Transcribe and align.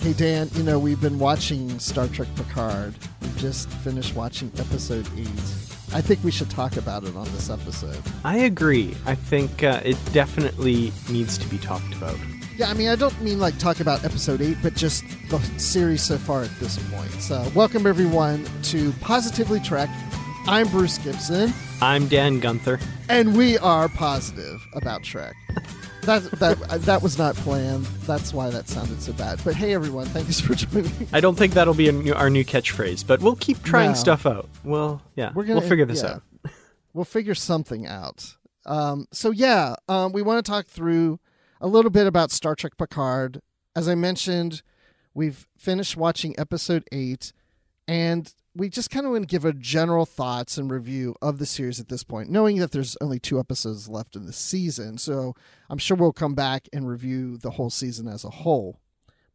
Hey 0.00 0.14
Dan, 0.14 0.48
you 0.54 0.62
know 0.62 0.78
we've 0.78 1.00
been 1.00 1.18
watching 1.18 1.78
Star 1.78 2.08
Trek 2.08 2.28
Picard. 2.34 2.94
We 3.20 3.28
just 3.36 3.68
finished 3.68 4.14
watching 4.14 4.50
episode 4.58 5.06
8. 5.16 5.26
I 5.92 6.00
think 6.00 6.24
we 6.24 6.30
should 6.30 6.48
talk 6.48 6.76
about 6.78 7.04
it 7.04 7.14
on 7.16 7.24
this 7.32 7.50
episode. 7.50 7.98
I 8.24 8.38
agree. 8.38 8.96
I 9.04 9.14
think 9.14 9.62
uh, 9.62 9.80
it 9.84 9.98
definitely 10.12 10.92
needs 11.10 11.36
to 11.38 11.46
be 11.48 11.58
talked 11.58 11.92
about. 11.94 12.16
Yeah, 12.56 12.70
I 12.70 12.74
mean, 12.74 12.88
I 12.88 12.96
don't 12.96 13.18
mean 13.20 13.38
like 13.38 13.58
talk 13.58 13.80
about 13.80 14.02
episode 14.04 14.40
8, 14.40 14.56
but 14.62 14.74
just 14.74 15.04
the 15.28 15.38
series 15.58 16.02
so 16.02 16.16
far 16.16 16.42
at 16.44 16.58
this 16.60 16.78
point. 16.90 17.10
So, 17.12 17.46
welcome 17.54 17.86
everyone 17.86 18.46
to 18.64 18.92
Positively 19.00 19.60
Trek. 19.60 19.90
I'm 20.46 20.66
Bruce 20.68 20.96
Gibson, 20.96 21.52
I'm 21.82 22.08
Dan 22.08 22.40
Gunther. 22.40 22.80
and 23.10 23.36
we 23.36 23.58
are 23.58 23.88
positive 23.90 24.66
about 24.72 25.02
Trek. 25.02 25.34
That, 26.02 26.22
that, 26.40 26.58
that 26.82 27.02
was 27.02 27.18
not 27.18 27.34
planned. 27.36 27.84
That's 28.06 28.32
why 28.32 28.50
that 28.50 28.68
sounded 28.68 29.02
so 29.02 29.12
bad. 29.12 29.40
But 29.44 29.54
hey, 29.54 29.74
everyone, 29.74 30.06
thanks 30.06 30.40
for 30.40 30.54
joining. 30.56 30.90
I 31.12 31.20
don't 31.20 31.36
think 31.36 31.52
that'll 31.54 31.74
be 31.74 31.88
a 31.88 31.92
new, 31.92 32.14
our 32.14 32.30
new 32.30 32.44
catchphrase, 32.44 33.06
but 33.06 33.20
we'll 33.20 33.36
keep 33.36 33.62
trying 33.62 33.90
No. 33.90 33.94
stuff 33.96 34.26
out. 34.26 34.48
Well, 34.64 35.02
yeah, 35.14 35.30
We're 35.34 35.44
gonna 35.44 35.60
we'll 35.60 35.68
figure 35.68 35.84
this 35.86 36.02
yeah. 36.02 36.14
out. 36.14 36.22
We'll 36.92 37.04
figure 37.04 37.36
something 37.36 37.86
out. 37.86 38.34
Um, 38.66 39.06
so 39.12 39.30
yeah, 39.30 39.76
um, 39.88 40.10
we 40.10 40.22
want 40.22 40.44
to 40.44 40.50
talk 40.50 40.66
through 40.66 41.20
a 41.60 41.68
little 41.68 41.90
bit 41.92 42.08
about 42.08 42.32
Star 42.32 42.56
Trek 42.56 42.76
Picard. 42.76 43.40
As 43.76 43.88
I 43.88 43.94
mentioned, 43.94 44.62
we've 45.14 45.46
finished 45.56 45.96
watching 45.96 46.34
episode 46.36 46.82
eight, 46.90 47.32
and 47.90 48.32
we 48.54 48.68
just 48.68 48.88
kind 48.88 49.04
of 49.04 49.10
want 49.10 49.24
to 49.24 49.26
give 49.26 49.44
a 49.44 49.52
general 49.52 50.06
thoughts 50.06 50.56
and 50.56 50.70
review 50.70 51.16
of 51.20 51.40
the 51.40 51.46
series 51.46 51.80
at 51.80 51.88
this 51.88 52.04
point, 52.04 52.30
knowing 52.30 52.58
that 52.58 52.70
there's 52.70 52.96
only 53.00 53.18
two 53.18 53.40
episodes 53.40 53.88
left 53.88 54.14
in 54.14 54.26
the 54.26 54.32
season. 54.32 54.96
So 54.96 55.34
I'm 55.68 55.78
sure 55.78 55.96
we'll 55.96 56.12
come 56.12 56.36
back 56.36 56.68
and 56.72 56.88
review 56.88 57.36
the 57.36 57.50
whole 57.50 57.68
season 57.68 58.06
as 58.06 58.24
a 58.24 58.30
whole. 58.30 58.78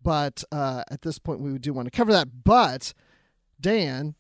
But 0.02 0.46
uh, 0.54 0.84
at 0.90 1.02
this 1.02 1.20
point, 1.20 1.42
we 1.42 1.58
do 1.58 1.74
want 1.74 1.88
to 1.88 1.92
cover 1.92 2.14
that. 2.14 2.46
But 2.46 2.94
Dan, 3.60 4.16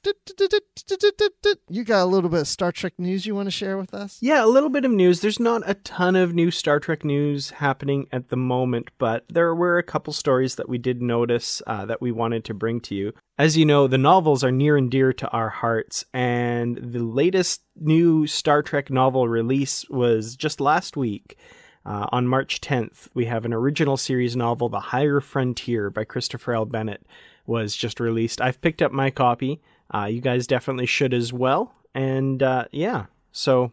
you 1.69 1.83
got 1.83 2.03
a 2.03 2.05
little 2.05 2.29
bit 2.29 2.41
of 2.41 2.47
Star 2.47 2.71
Trek 2.71 2.93
news 2.97 3.25
you 3.25 3.35
want 3.35 3.47
to 3.47 3.51
share 3.51 3.77
with 3.77 3.93
us? 3.93 4.17
Yeah, 4.21 4.43
a 4.43 4.47
little 4.47 4.69
bit 4.69 4.85
of 4.85 4.91
news. 4.91 5.19
There's 5.19 5.39
not 5.39 5.61
a 5.65 5.73
ton 5.75 6.15
of 6.15 6.33
new 6.33 6.51
Star 6.51 6.79
Trek 6.79 7.03
news 7.03 7.51
happening 7.51 8.07
at 8.11 8.29
the 8.29 8.37
moment, 8.37 8.89
but 8.97 9.25
there 9.29 9.53
were 9.53 9.77
a 9.77 9.83
couple 9.83 10.13
stories 10.13 10.55
that 10.55 10.69
we 10.69 10.77
did 10.77 11.01
notice 11.01 11.61
uh, 11.67 11.85
that 11.85 12.01
we 12.01 12.11
wanted 12.11 12.43
to 12.45 12.53
bring 12.53 12.79
to 12.81 12.95
you. 12.95 13.13
As 13.37 13.57
you 13.57 13.65
know, 13.65 13.87
the 13.87 13.97
novels 13.97 14.43
are 14.43 14.51
near 14.51 14.77
and 14.77 14.89
dear 14.89 15.11
to 15.13 15.29
our 15.29 15.49
hearts, 15.49 16.05
and 16.13 16.77
the 16.77 17.03
latest 17.03 17.61
new 17.75 18.27
Star 18.27 18.63
Trek 18.63 18.89
novel 18.89 19.27
release 19.27 19.87
was 19.89 20.35
just 20.35 20.61
last 20.61 20.95
week. 20.95 21.37
Uh, 21.85 22.07
on 22.11 22.27
March 22.27 22.61
10th, 22.61 23.09
we 23.13 23.25
have 23.25 23.45
an 23.45 23.53
original 23.53 23.95
series 23.95 24.35
novel, 24.35 24.69
The 24.69 24.79
Higher 24.79 25.19
Frontier 25.19 25.91
by 25.91 26.03
Christopher 26.03 26.53
L. 26.53 26.65
Bennett, 26.65 27.05
was 27.45 27.75
just 27.75 27.99
released. 27.99 28.41
I've 28.41 28.61
picked 28.61 28.81
up 28.81 28.91
my 28.91 29.09
copy. 29.09 29.61
Uh, 29.93 30.05
you 30.05 30.21
guys 30.21 30.47
definitely 30.47 30.85
should 30.85 31.13
as 31.13 31.31
well. 31.31 31.73
And 31.93 32.41
uh, 32.41 32.65
yeah, 32.71 33.05
so 33.31 33.71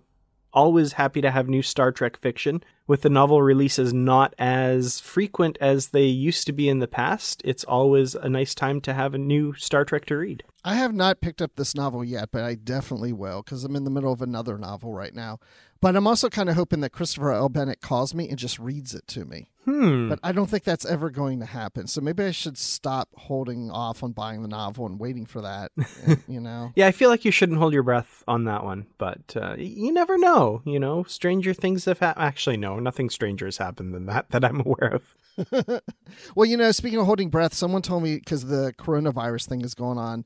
always 0.52 0.92
happy 0.92 1.20
to 1.20 1.30
have 1.30 1.48
new 1.48 1.62
Star 1.62 1.92
Trek 1.92 2.16
fiction. 2.16 2.62
With 2.87 3.03
the 3.03 3.10
novel 3.10 3.43
releases 3.43 3.93
not 3.93 4.34
as 4.38 4.98
frequent 4.98 5.56
as 5.60 5.88
they 5.88 6.04
used 6.04 6.47
to 6.47 6.53
be 6.53 6.69
in 6.69 6.81
the 6.81 6.88
past, 6.88 7.41
it's 7.44 7.65
always 7.65 8.15
a 8.15 8.28
nice 8.28 8.54
time 8.54 8.81
to 8.82 8.93
have 8.93 9.15
a 9.15 9.19
new 9.19 9.54
Star 9.54 9.84
Trek 9.84 10.04
to 10.06 10.16
read. 10.16 10.43
I 10.65 10.75
have 10.75 10.94
not 10.94 11.20
picked 11.20 11.43
up 11.43 11.56
this 11.56 11.75
novel 11.75 12.04
yet, 12.04 12.31
but 12.32 12.44
I 12.44 12.54
definitely 12.54 13.12
will 13.12 13.43
because 13.43 13.65
I'm 13.65 13.76
in 13.76 13.84
the 13.84 13.91
middle 13.91 14.12
of 14.12 14.22
another 14.22 14.59
novel 14.59 14.93
right 14.93 15.15
now. 15.15 15.38
But 15.81 15.97
I'm 15.97 16.06
also 16.06 16.28
kind 16.28 16.48
of 16.48 16.54
hoping 16.54 16.78
that 16.81 16.91
Christopher 16.91 17.32
L. 17.32 17.48
Bennett 17.48 17.81
calls 17.81 18.15
me 18.15 18.28
and 18.28 18.38
just 18.38 18.60
reads 18.60 18.94
it 18.94 19.09
to 19.09 19.25
me. 19.25 19.49
Hmm. 19.64 20.09
But 20.09 20.20
I 20.22 20.31
don't 20.31 20.49
think 20.49 20.62
that's 20.62 20.84
ever 20.84 21.10
going 21.10 21.41
to 21.41 21.47
happen. 21.47 21.88
So 21.88 22.00
maybe 22.00 22.22
I 22.22 22.31
should 22.31 22.56
stop 22.56 23.09
holding 23.16 23.69
off 23.69 24.04
on 24.04 24.12
buying 24.12 24.43
the 24.43 24.49
novel 24.49 24.87
and 24.87 25.00
waiting 25.00 25.26
for 25.26 25.41
that. 25.41 25.72
and, 26.04 26.22
you 26.28 26.38
know? 26.38 26.70
Yeah, 26.76 26.87
I 26.87 26.93
feel 26.93 27.10
like 27.10 27.25
you 27.25 27.32
shouldn't 27.32 27.59
hold 27.59 27.72
your 27.72 27.82
breath 27.82 28.22
on 28.28 28.44
that 28.44 28.62
one, 28.62 28.87
but 28.97 29.37
uh, 29.37 29.54
you 29.56 29.93
never 29.93 30.16
know. 30.19 30.62
You 30.64 30.78
know, 30.78 31.03
stranger 31.03 31.53
things 31.53 31.84
have 31.87 31.99
happened. 31.99 32.26
Actually, 32.26 32.59
no, 32.59 32.71
nothing 32.78 33.10
stranger 33.10 33.46
has 33.46 33.56
happened 33.56 33.94
than 33.94 34.06
that 34.06 34.30
that 34.30 34.44
I'm 34.44 34.60
aware 34.66 35.00
of. 35.00 35.82
well, 36.34 36.46
you 36.46 36.56
know, 36.56 36.72
speaking 36.72 36.98
of 36.98 37.06
holding 37.06 37.30
breath, 37.30 37.54
someone 37.54 37.82
told 37.82 38.02
me 38.02 38.16
because 38.16 38.46
the 38.46 38.74
coronavirus 38.78 39.48
thing 39.48 39.62
is 39.62 39.74
going 39.74 39.98
on, 39.98 40.24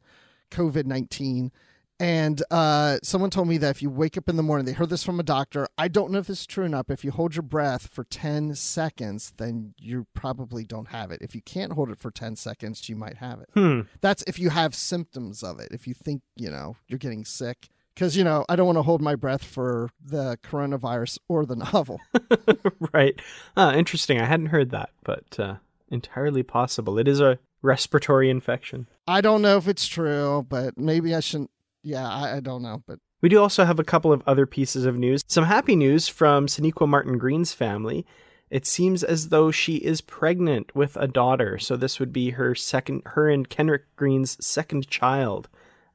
COVID 0.50 0.86
19. 0.86 1.52
And 1.98 2.42
uh, 2.50 2.98
someone 3.02 3.30
told 3.30 3.48
me 3.48 3.56
that 3.58 3.70
if 3.70 3.80
you 3.80 3.88
wake 3.88 4.18
up 4.18 4.28
in 4.28 4.36
the 4.36 4.42
morning, 4.42 4.66
they 4.66 4.72
heard 4.72 4.90
this 4.90 5.02
from 5.02 5.18
a 5.18 5.22
doctor. 5.22 5.66
I 5.78 5.88
don't 5.88 6.10
know 6.10 6.18
if 6.18 6.26
this 6.26 6.40
is 6.40 6.46
true 6.46 6.64
or 6.64 6.68
not, 6.68 6.86
but 6.86 6.92
if 6.92 7.04
you 7.04 7.10
hold 7.10 7.34
your 7.34 7.42
breath 7.42 7.88
for 7.88 8.04
10 8.04 8.54
seconds, 8.54 9.32
then 9.38 9.72
you 9.78 10.06
probably 10.12 10.64
don't 10.64 10.88
have 10.88 11.10
it. 11.10 11.22
If 11.22 11.34
you 11.34 11.40
can't 11.40 11.72
hold 11.72 11.90
it 11.90 11.98
for 11.98 12.10
10 12.10 12.36
seconds, 12.36 12.86
you 12.88 12.96
might 12.96 13.16
have 13.16 13.40
it. 13.40 13.48
Hmm. 13.54 13.82
That's 14.02 14.22
if 14.26 14.38
you 14.38 14.50
have 14.50 14.74
symptoms 14.74 15.42
of 15.42 15.58
it, 15.58 15.68
if 15.72 15.86
you 15.86 15.94
think, 15.94 16.20
you 16.34 16.50
know, 16.50 16.76
you're 16.86 16.98
getting 16.98 17.24
sick. 17.24 17.70
Because, 17.96 18.14
you 18.14 18.24
know, 18.24 18.44
I 18.46 18.56
don't 18.56 18.66
want 18.66 18.76
to 18.76 18.82
hold 18.82 19.00
my 19.00 19.14
breath 19.14 19.42
for 19.42 19.88
the 20.04 20.38
coronavirus 20.44 21.18
or 21.30 21.46
the 21.46 21.56
novel. 21.56 21.98
right. 22.92 23.18
Ah, 23.56 23.72
interesting. 23.72 24.20
I 24.20 24.26
hadn't 24.26 24.46
heard 24.46 24.68
that, 24.70 24.90
but 25.02 25.40
uh, 25.40 25.54
entirely 25.90 26.42
possible. 26.42 26.98
It 26.98 27.08
is 27.08 27.20
a 27.20 27.38
respiratory 27.62 28.28
infection. 28.28 28.86
I 29.08 29.22
don't 29.22 29.40
know 29.40 29.56
if 29.56 29.66
it's 29.66 29.88
true, 29.88 30.44
but 30.46 30.76
maybe 30.76 31.14
I 31.14 31.20
shouldn't. 31.20 31.50
Yeah, 31.82 32.06
I, 32.06 32.36
I 32.36 32.40
don't 32.40 32.60
know. 32.60 32.82
But 32.86 32.98
We 33.22 33.30
do 33.30 33.40
also 33.40 33.64
have 33.64 33.78
a 33.78 33.84
couple 33.84 34.12
of 34.12 34.22
other 34.26 34.44
pieces 34.44 34.84
of 34.84 34.98
news. 34.98 35.22
Some 35.26 35.44
happy 35.44 35.74
news 35.74 36.06
from 36.06 36.48
Sonequa 36.48 36.86
Martin 36.86 37.16
Green's 37.16 37.54
family. 37.54 38.04
It 38.50 38.66
seems 38.66 39.02
as 39.02 39.30
though 39.30 39.50
she 39.50 39.76
is 39.76 40.02
pregnant 40.02 40.76
with 40.76 40.96
a 40.96 41.08
daughter, 41.08 41.58
so 41.58 41.76
this 41.76 41.98
would 41.98 42.12
be 42.12 42.30
her 42.30 42.54
second, 42.54 43.02
her 43.06 43.30
and 43.30 43.48
Kenrick 43.48 43.84
Green's 43.96 44.36
second 44.44 44.86
child. 44.86 45.48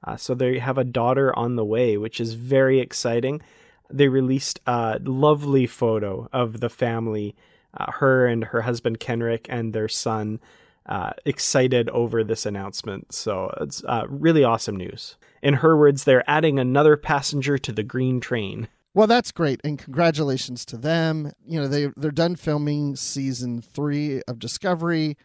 Uh, 0.03 0.15
so 0.15 0.33
they 0.33 0.59
have 0.59 0.77
a 0.77 0.83
daughter 0.83 1.37
on 1.37 1.55
the 1.55 1.65
way, 1.65 1.97
which 1.97 2.19
is 2.19 2.33
very 2.33 2.79
exciting. 2.79 3.41
They 3.89 4.07
released 4.07 4.59
a 4.65 4.99
lovely 5.03 5.67
photo 5.67 6.27
of 6.33 6.59
the 6.59 6.69
family, 6.69 7.35
uh, 7.77 7.91
her 7.91 8.25
and 8.25 8.45
her 8.45 8.61
husband 8.61 8.99
Kenrick 8.99 9.45
and 9.49 9.73
their 9.73 9.87
son, 9.87 10.39
uh, 10.87 11.11
excited 11.25 11.89
over 11.89 12.23
this 12.23 12.45
announcement. 12.45 13.13
So 13.13 13.53
it's 13.61 13.83
uh, 13.83 14.05
really 14.09 14.43
awesome 14.43 14.75
news. 14.75 15.17
In 15.41 15.55
her 15.55 15.77
words, 15.77 16.03
they're 16.03 16.29
adding 16.29 16.59
another 16.59 16.97
passenger 16.97 17.57
to 17.59 17.71
the 17.71 17.83
green 17.83 18.19
train. 18.19 18.67
Well, 18.93 19.07
that's 19.07 19.31
great, 19.31 19.61
and 19.63 19.79
congratulations 19.79 20.65
to 20.65 20.77
them. 20.77 21.31
You 21.47 21.61
know, 21.61 21.67
they 21.67 21.87
they're 21.95 22.11
done 22.11 22.35
filming 22.35 22.97
season 22.97 23.61
three 23.61 24.21
of 24.27 24.37
Discovery, 24.37 25.17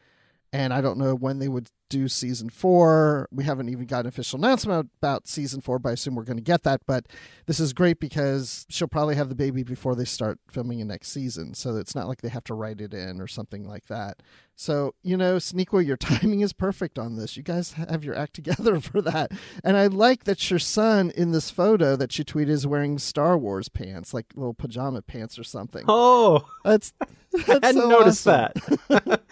and 0.53 0.73
I 0.73 0.81
don't 0.81 0.99
know 0.99 1.17
when 1.17 1.41
they 1.41 1.49
would 1.49 1.69
do 1.89 2.09
season 2.09 2.51
four. 2.51 3.29
We 3.31 3.45
haven't 3.45 3.69
even 3.69 3.87
got 3.87 4.01
an 4.01 4.07
official 4.07 4.39
announcement 4.39 4.91
about 5.01 5.27
season 5.27 5.61
four, 5.61 5.79
but 5.79 5.91
I 5.91 5.93
assume 5.93 6.15
we're 6.15 6.25
going 6.25 6.39
to 6.39 6.43
get 6.43 6.63
that. 6.65 6.83
But 6.87 7.07
this 7.47 7.61
is 7.61 7.73
great 7.73 8.01
because 8.01 8.67
she'll 8.69 8.89
probably 8.89 9.15
have 9.15 9.29
the 9.29 9.35
baby 9.35 9.63
before 9.63 9.95
they 9.95 10.05
start 10.05 10.39
filming 10.51 10.79
the 10.79 10.85
next 10.85 11.09
season, 11.09 11.55
so 11.55 11.77
it's 11.77 11.95
not 11.95 12.09
like 12.09 12.23
they 12.23 12.29
have 12.29 12.45
to 12.45 12.55
write 12.55 12.81
it 12.81 12.93
in 12.95 13.21
or 13.21 13.27
something 13.27 13.69
like 13.69 13.87
that. 13.87 14.23
So 14.55 14.95
you 15.03 15.17
know, 15.17 15.37
Sonequa, 15.37 15.87
your 15.87 15.97
timing 15.97 16.41
is 16.41 16.53
perfect 16.53 16.99
on 16.99 17.17
this. 17.17 17.37
You 17.37 17.43
guys 17.43 17.73
have 17.75 18.05
your 18.05 18.17
act 18.17 18.35
together 18.35 18.81
for 18.81 19.01
that, 19.03 19.33
and 19.63 19.77
I 19.77 19.87
like 19.87 20.25
that 20.25 20.51
your 20.51 20.59
son 20.59 21.11
in 21.11 21.33
this 21.33 21.51
photo 21.51 21.97
that 21.97 22.13
she 22.13 22.25
tweeted 22.25 22.49
is 22.49 22.67
wearing 22.67 22.99
Star 22.99 23.37
Wars 23.39 23.69
pants, 23.69 24.13
like 24.15 24.27
little 24.35 24.55
pajama 24.55 25.03
pants 25.03 25.39
or 25.39 25.45
something. 25.45 25.85
Oh, 25.89 26.49
That's, 26.65 26.93
I 27.01 27.07
that's 27.37 27.67
hadn't 27.67 27.83
so 27.83 27.89
noticed 27.89 28.27
awesome. 28.27 28.53
that. 28.89 29.23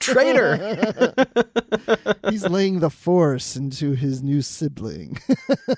Traitor. 0.00 1.14
He's 2.28 2.48
laying 2.48 2.80
the 2.80 2.90
force 2.90 3.56
into 3.56 3.92
his 3.92 4.22
new 4.22 4.42
sibling. 4.42 5.18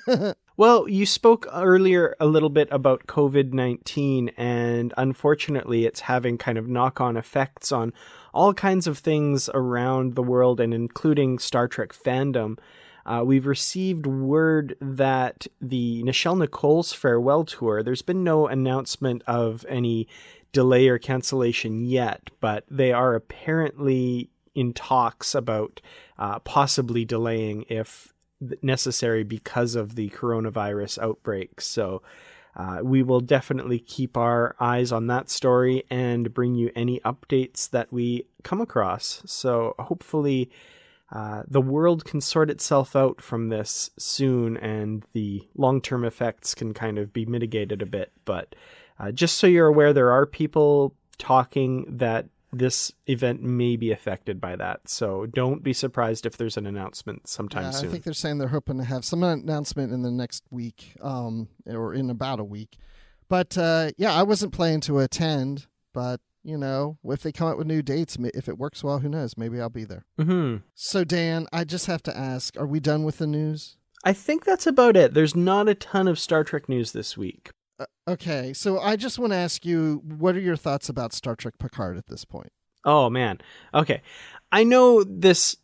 Well, 0.58 0.86
you 0.86 1.06
spoke 1.06 1.48
earlier 1.50 2.14
a 2.20 2.26
little 2.26 2.50
bit 2.50 2.68
about 2.70 3.06
COVID 3.06 3.54
19, 3.54 4.28
and 4.36 4.92
unfortunately, 4.98 5.86
it's 5.86 6.00
having 6.00 6.36
kind 6.36 6.58
of 6.58 6.68
knock 6.68 7.00
on 7.00 7.16
effects 7.16 7.72
on 7.72 7.94
all 8.34 8.52
kinds 8.52 8.86
of 8.86 8.98
things 8.98 9.48
around 9.54 10.14
the 10.14 10.22
world, 10.22 10.60
and 10.60 10.74
including 10.74 11.38
Star 11.38 11.68
Trek 11.68 11.94
fandom. 11.94 12.58
Uh, 13.06 13.22
we've 13.24 13.46
received 13.46 14.06
word 14.06 14.76
that 14.80 15.46
the 15.60 16.02
Nichelle 16.04 16.38
Nichols 16.38 16.92
farewell 16.92 17.44
tour, 17.44 17.82
there's 17.82 18.02
been 18.02 18.22
no 18.22 18.46
announcement 18.46 19.22
of 19.26 19.64
any 19.68 20.06
delay 20.52 20.88
or 20.88 20.98
cancellation 20.98 21.84
yet, 21.84 22.30
but 22.40 22.64
they 22.70 22.92
are 22.92 23.14
apparently 23.14 24.30
in 24.54 24.72
talks 24.72 25.34
about 25.34 25.80
uh, 26.18 26.38
possibly 26.40 27.04
delaying 27.04 27.64
if 27.68 28.12
necessary 28.60 29.24
because 29.24 29.74
of 29.74 29.94
the 29.94 30.10
coronavirus 30.10 30.98
outbreak. 30.98 31.60
So 31.60 32.02
uh, 32.54 32.80
we 32.82 33.02
will 33.02 33.20
definitely 33.20 33.78
keep 33.78 34.16
our 34.16 34.54
eyes 34.60 34.92
on 34.92 35.06
that 35.06 35.30
story 35.30 35.84
and 35.88 36.34
bring 36.34 36.54
you 36.54 36.70
any 36.74 37.00
updates 37.00 37.70
that 37.70 37.92
we 37.92 38.26
come 38.42 38.60
across. 38.60 39.22
So 39.26 39.74
hopefully. 39.78 40.50
Uh, 41.14 41.42
the 41.46 41.60
world 41.60 42.06
can 42.06 42.22
sort 42.22 42.48
itself 42.48 42.96
out 42.96 43.20
from 43.20 43.50
this 43.50 43.90
soon, 43.98 44.56
and 44.56 45.04
the 45.12 45.46
long 45.54 45.78
term 45.78 46.06
effects 46.06 46.54
can 46.54 46.72
kind 46.72 46.96
of 46.96 47.12
be 47.12 47.26
mitigated 47.26 47.82
a 47.82 47.86
bit. 47.86 48.10
But 48.24 48.54
uh, 49.02 49.10
just 49.10 49.38
so 49.38 49.46
you're 49.46 49.66
aware, 49.66 49.92
there 49.92 50.12
are 50.12 50.24
people 50.24 50.94
talking 51.18 51.84
that 51.88 52.26
this 52.52 52.92
event 53.06 53.42
may 53.42 53.76
be 53.76 53.90
affected 53.90 54.40
by 54.40 54.54
that. 54.56 54.88
So 54.88 55.26
don't 55.26 55.62
be 55.62 55.72
surprised 55.72 56.26
if 56.26 56.36
there's 56.36 56.56
an 56.56 56.66
announcement 56.66 57.26
sometime 57.26 57.64
yeah, 57.64 57.70
soon. 57.70 57.88
I 57.88 57.92
think 57.92 58.04
they're 58.04 58.12
saying 58.12 58.38
they're 58.38 58.48
hoping 58.48 58.78
to 58.78 58.84
have 58.84 59.04
some 59.04 59.22
announcement 59.22 59.92
in 59.92 60.02
the 60.02 60.10
next 60.10 60.44
week, 60.50 60.94
um, 61.00 61.48
or 61.66 61.94
in 61.94 62.10
about 62.10 62.40
a 62.40 62.44
week. 62.44 62.76
But 63.28 63.56
uh, 63.58 63.90
yeah, 63.96 64.14
I 64.14 64.22
wasn't 64.22 64.52
planning 64.52 64.82
to 64.82 65.00
attend, 65.00 65.66
but 65.92 66.20
you 66.44 66.58
know, 66.58 66.98
if 67.04 67.22
they 67.22 67.32
come 67.32 67.48
up 67.48 67.56
with 67.56 67.66
new 67.66 67.82
dates, 67.82 68.16
if 68.20 68.48
it 68.48 68.58
works 68.58 68.84
well, 68.84 68.98
who 68.98 69.08
knows? 69.08 69.38
Maybe 69.38 69.60
I'll 69.60 69.70
be 69.70 69.84
there. 69.84 70.04
Mm-hmm. 70.18 70.58
So 70.74 71.04
Dan, 71.04 71.46
I 71.52 71.64
just 71.64 71.86
have 71.86 72.02
to 72.04 72.16
ask: 72.16 72.58
Are 72.58 72.66
we 72.66 72.78
done 72.78 73.04
with 73.04 73.18
the 73.18 73.26
news? 73.26 73.78
I 74.04 74.12
think 74.12 74.44
that's 74.44 74.66
about 74.66 74.96
it. 74.96 75.14
There's 75.14 75.34
not 75.34 75.68
a 75.68 75.74
ton 75.74 76.08
of 76.08 76.18
Star 76.18 76.44
Trek 76.44 76.68
news 76.68 76.92
this 76.92 77.16
week. 77.16 77.50
Uh, 77.82 78.10
okay, 78.12 78.52
so 78.52 78.78
I 78.78 78.96
just 78.96 79.18
want 79.18 79.32
to 79.32 79.36
ask 79.36 79.64
you: 79.64 80.02
What 80.04 80.36
are 80.36 80.40
your 80.40 80.56
thoughts 80.56 80.88
about 80.88 81.12
Star 81.12 81.36
Trek 81.36 81.54
Picard 81.58 81.96
at 81.96 82.06
this 82.06 82.24
point? 82.24 82.52
Oh 82.84 83.08
man. 83.10 83.38
Okay. 83.74 84.02
I 84.50 84.64
know 84.64 85.02
this 85.04 85.56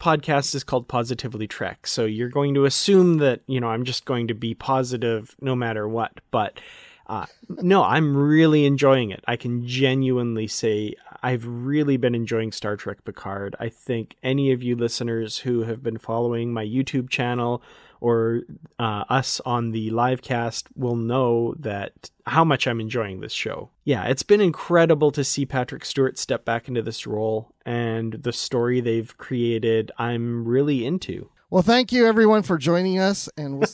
podcast 0.00 0.54
is 0.54 0.64
called 0.64 0.88
Positively 0.88 1.46
Trek, 1.46 1.86
so 1.86 2.04
you're 2.04 2.28
going 2.28 2.54
to 2.54 2.64
assume 2.64 3.18
that, 3.18 3.40
you 3.46 3.60
know, 3.60 3.68
I'm 3.68 3.84
just 3.84 4.04
going 4.04 4.28
to 4.28 4.34
be 4.34 4.54
positive 4.54 5.36
no 5.40 5.54
matter 5.54 5.86
what, 5.88 6.20
but 6.30 6.60
uh, 7.06 7.26
no, 7.48 7.84
I'm 7.84 8.16
really 8.16 8.64
enjoying 8.64 9.10
it. 9.10 9.22
I 9.28 9.36
can 9.36 9.66
genuinely 9.66 10.46
say 10.46 10.94
I've 11.22 11.46
really 11.46 11.96
been 11.96 12.14
enjoying 12.14 12.52
Star 12.52 12.76
Trek 12.76 13.04
Picard. 13.04 13.54
I 13.60 13.68
think 13.68 14.16
any 14.22 14.50
of 14.50 14.62
you 14.62 14.74
listeners 14.74 15.38
who 15.38 15.62
have 15.62 15.82
been 15.82 15.98
following 15.98 16.52
my 16.52 16.64
YouTube 16.64 17.10
channel 17.10 17.62
or 18.02 18.40
uh, 18.80 19.04
us 19.08 19.40
on 19.46 19.70
the 19.70 19.88
live 19.90 20.22
cast 20.22 20.66
will 20.76 20.96
know 20.96 21.54
that 21.60 22.10
how 22.26 22.44
much 22.44 22.66
I'm 22.66 22.80
enjoying 22.80 23.20
this 23.20 23.32
show. 23.32 23.70
Yeah, 23.84 24.06
it's 24.06 24.24
been 24.24 24.40
incredible 24.40 25.12
to 25.12 25.22
see 25.22 25.46
Patrick 25.46 25.84
Stewart 25.84 26.18
step 26.18 26.44
back 26.44 26.66
into 26.66 26.82
this 26.82 27.06
role 27.06 27.54
and 27.64 28.14
the 28.14 28.32
story 28.32 28.80
they've 28.80 29.16
created. 29.18 29.92
I'm 29.98 30.44
really 30.44 30.84
into. 30.84 31.30
Well, 31.52 31.62
thank 31.62 31.92
you 31.92 32.06
everyone 32.06 32.44
for 32.44 32.56
joining 32.56 32.98
us, 32.98 33.28
and 33.36 33.58
we'll 33.58 33.68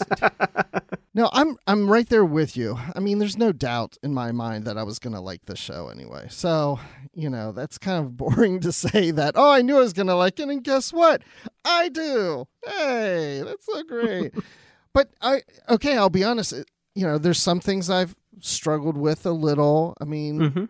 no, 1.14 1.30
I'm 1.32 1.56
I'm 1.64 1.88
right 1.88 2.08
there 2.08 2.24
with 2.24 2.56
you. 2.56 2.76
I 2.92 2.98
mean, 2.98 3.20
there's 3.20 3.38
no 3.38 3.52
doubt 3.52 3.96
in 4.02 4.12
my 4.12 4.32
mind 4.32 4.64
that 4.64 4.76
I 4.76 4.82
was 4.82 4.98
gonna 4.98 5.20
like 5.20 5.46
this 5.46 5.60
show 5.60 5.86
anyway. 5.86 6.26
So 6.28 6.80
you 7.14 7.30
know, 7.30 7.52
that's 7.52 7.78
kind 7.78 8.04
of 8.04 8.16
boring 8.16 8.58
to 8.62 8.72
say 8.72 9.12
that. 9.12 9.34
Oh, 9.36 9.52
I 9.52 9.62
knew 9.62 9.76
I 9.76 9.82
was 9.82 9.92
gonna 9.92 10.16
like 10.16 10.40
it, 10.40 10.48
and 10.48 10.64
guess 10.64 10.92
what? 10.92 11.22
I 11.64 11.88
do. 11.88 12.48
Hey, 12.66 13.42
that's 13.44 13.66
so 13.66 13.84
great. 13.84 14.34
but 14.92 15.10
I 15.22 15.42
okay, 15.68 15.96
I'll 15.96 16.10
be 16.10 16.24
honest. 16.24 16.54
You 16.96 17.06
know, 17.06 17.16
there's 17.16 17.40
some 17.40 17.60
things 17.60 17.88
I've 17.88 18.16
struggled 18.40 18.96
with 18.96 19.24
a 19.24 19.30
little. 19.30 19.96
I 20.00 20.04
mean, 20.04 20.40
mm-hmm. 20.40 20.64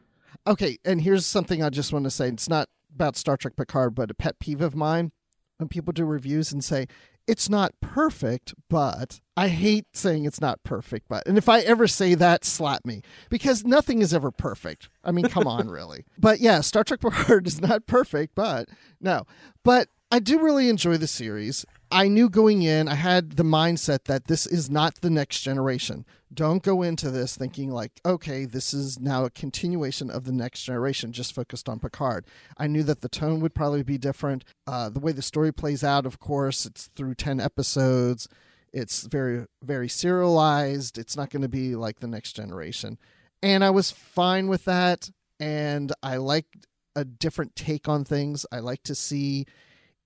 okay, 0.46 0.76
and 0.84 1.00
here's 1.00 1.24
something 1.24 1.62
I 1.62 1.70
just 1.70 1.90
want 1.90 2.04
to 2.04 2.10
say. 2.10 2.28
It's 2.28 2.50
not 2.50 2.68
about 2.94 3.16
Star 3.16 3.38
Trek 3.38 3.56
Picard, 3.56 3.94
but 3.94 4.10
a 4.10 4.14
pet 4.14 4.38
peeve 4.40 4.60
of 4.60 4.76
mine 4.76 5.10
when 5.58 5.68
people 5.68 5.92
do 5.92 6.04
reviews 6.04 6.52
and 6.52 6.64
say 6.64 6.86
it's 7.26 7.50
not 7.50 7.74
perfect, 7.82 8.54
but 8.70 9.20
I 9.36 9.48
hate 9.48 9.84
saying 9.92 10.24
it's 10.24 10.40
not 10.40 10.62
perfect, 10.64 11.08
but 11.08 11.26
and 11.28 11.36
if 11.36 11.48
I 11.48 11.60
ever 11.60 11.86
say 11.86 12.14
that, 12.14 12.44
slap 12.44 12.86
me 12.86 13.02
because 13.28 13.64
nothing 13.64 14.00
is 14.00 14.14
ever 14.14 14.30
perfect. 14.30 14.88
I 15.04 15.12
mean, 15.12 15.26
come 15.26 15.46
on, 15.46 15.68
really. 15.70 16.06
But 16.16 16.40
yeah, 16.40 16.62
Star 16.62 16.84
Trek 16.84 17.00
Picard 17.00 17.46
is 17.46 17.60
not 17.60 17.86
perfect, 17.86 18.34
but 18.34 18.68
no, 19.00 19.26
but 19.62 19.88
I 20.10 20.20
do 20.20 20.40
really 20.40 20.70
enjoy 20.70 20.96
the 20.96 21.06
series. 21.06 21.66
I 21.90 22.08
knew 22.08 22.28
going 22.28 22.62
in, 22.62 22.86
I 22.86 22.94
had 22.94 23.32
the 23.32 23.42
mindset 23.42 24.04
that 24.04 24.26
this 24.26 24.46
is 24.46 24.68
not 24.68 24.96
the 24.96 25.10
next 25.10 25.40
generation. 25.40 26.04
Don't 26.32 26.62
go 26.62 26.82
into 26.82 27.10
this 27.10 27.36
thinking 27.36 27.70
like, 27.70 28.00
okay, 28.04 28.44
this 28.44 28.74
is 28.74 29.00
now 29.00 29.24
a 29.24 29.30
continuation 29.30 30.10
of 30.10 30.24
the 30.24 30.32
next 30.32 30.64
generation, 30.64 31.12
just 31.12 31.34
focused 31.34 31.68
on 31.68 31.78
Picard. 31.78 32.26
I 32.58 32.66
knew 32.66 32.82
that 32.82 33.00
the 33.00 33.08
tone 33.08 33.40
would 33.40 33.54
probably 33.54 33.82
be 33.82 33.96
different. 33.96 34.44
Uh, 34.66 34.90
the 34.90 35.00
way 35.00 35.12
the 35.12 35.22
story 35.22 35.52
plays 35.52 35.82
out, 35.82 36.04
of 36.04 36.18
course, 36.18 36.66
it's 36.66 36.90
through 36.94 37.14
10 37.14 37.40
episodes. 37.40 38.28
It's 38.72 39.06
very, 39.06 39.46
very 39.62 39.88
serialized. 39.88 40.98
It's 40.98 41.16
not 41.16 41.30
going 41.30 41.42
to 41.42 41.48
be 41.48 41.74
like 41.74 42.00
the 42.00 42.06
next 42.06 42.34
generation. 42.34 42.98
And 43.42 43.64
I 43.64 43.70
was 43.70 43.90
fine 43.90 44.48
with 44.48 44.66
that. 44.66 45.10
And 45.40 45.92
I 46.02 46.16
liked 46.18 46.66
a 46.94 47.04
different 47.04 47.56
take 47.56 47.88
on 47.88 48.04
things. 48.04 48.44
I 48.52 48.58
like 48.58 48.82
to 48.82 48.94
see 48.94 49.46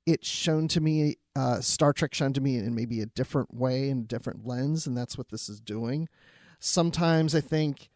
it 0.07 0.25
shown 0.25 0.69
to 0.69 0.81
me, 0.81 1.17
uh, 1.37 1.61
Star 1.61 1.93
Trek 1.93 2.15
shown 2.15 2.33
to 2.33 2.41
me 2.41 2.57
in 2.57 2.75
maybe 2.75 3.01
a 3.01 3.07
different 3.07 3.55
way 3.55 3.89
and 3.89 4.09
different 4.09 4.47
lens, 4.47 4.87
and 4.87 4.97
that's 4.97 5.17
what 5.17 5.29
this 5.29 5.49
is 5.49 5.61
doing. 5.61 6.09
Sometimes 6.59 7.35
I 7.35 7.41
think 7.41 7.91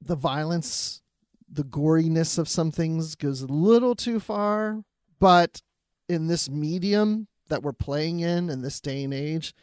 the 0.00 0.16
violence, 0.16 1.02
the 1.50 1.64
goriness 1.64 2.38
of 2.38 2.48
some 2.48 2.70
things 2.70 3.14
goes 3.14 3.42
a 3.42 3.46
little 3.46 3.94
too 3.94 4.20
far, 4.20 4.84
but 5.18 5.62
in 6.08 6.26
this 6.26 6.48
medium 6.48 7.28
that 7.48 7.62
we're 7.62 7.72
playing 7.72 8.20
in 8.20 8.48
in 8.48 8.62
this 8.62 8.80
day 8.80 9.04
and 9.04 9.12
age, 9.12 9.54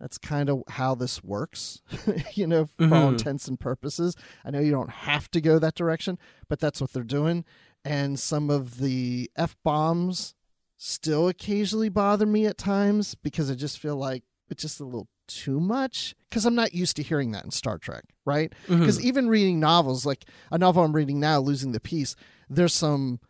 that's 0.00 0.18
kind 0.18 0.50
of 0.50 0.64
how 0.68 0.94
this 0.94 1.22
works, 1.22 1.80
you 2.34 2.46
know, 2.46 2.66
for 2.66 2.84
mm-hmm. 2.84 2.92
all 2.92 3.08
intents 3.10 3.46
and 3.46 3.60
purposes. 3.60 4.16
I 4.44 4.50
know 4.50 4.60
you 4.60 4.72
don't 4.72 4.90
have 4.90 5.30
to 5.30 5.40
go 5.40 5.58
that 5.58 5.76
direction, 5.76 6.18
but 6.48 6.58
that's 6.58 6.80
what 6.80 6.92
they're 6.92 7.04
doing. 7.04 7.44
And 7.84 8.18
some 8.18 8.50
of 8.50 8.78
the 8.78 9.30
F 9.36 9.56
bombs 9.62 10.34
still 10.76 11.28
occasionally 11.28 11.88
bother 11.88 12.26
me 12.26 12.46
at 12.46 12.58
times 12.58 13.14
because 13.14 13.50
I 13.50 13.54
just 13.54 13.78
feel 13.78 13.96
like 13.96 14.24
it's 14.48 14.62
just 14.62 14.80
a 14.80 14.84
little 14.84 15.08
too 15.26 15.60
much 15.60 16.14
because 16.28 16.44
I'm 16.44 16.54
not 16.54 16.74
used 16.74 16.96
to 16.96 17.02
hearing 17.02 17.32
that 17.32 17.44
in 17.44 17.50
Star 17.50 17.78
Trek, 17.78 18.04
right? 18.24 18.52
Because 18.68 18.98
mm-hmm. 18.98 19.06
even 19.06 19.28
reading 19.28 19.60
novels, 19.60 20.04
like 20.04 20.24
a 20.50 20.58
novel 20.58 20.84
I'm 20.84 20.92
reading 20.92 21.20
now, 21.20 21.40
Losing 21.40 21.72
the 21.72 21.80
Peace, 21.80 22.14
there's 22.48 22.74
some 22.74 23.20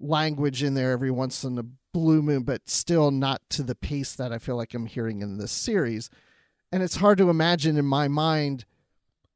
language 0.00 0.62
in 0.62 0.74
there 0.74 0.92
every 0.92 1.10
once 1.10 1.44
in 1.44 1.58
a 1.58 1.64
blue 1.92 2.22
moon, 2.22 2.42
but 2.42 2.68
still 2.68 3.10
not 3.10 3.42
to 3.50 3.62
the 3.62 3.74
pace 3.74 4.14
that 4.14 4.32
I 4.32 4.38
feel 4.38 4.56
like 4.56 4.74
I'm 4.74 4.86
hearing 4.86 5.22
in 5.22 5.38
this 5.38 5.52
series. 5.52 6.10
And 6.70 6.82
it's 6.82 6.96
hard 6.96 7.18
to 7.18 7.30
imagine 7.30 7.76
in 7.76 7.86
my 7.86 8.08
mind 8.08 8.66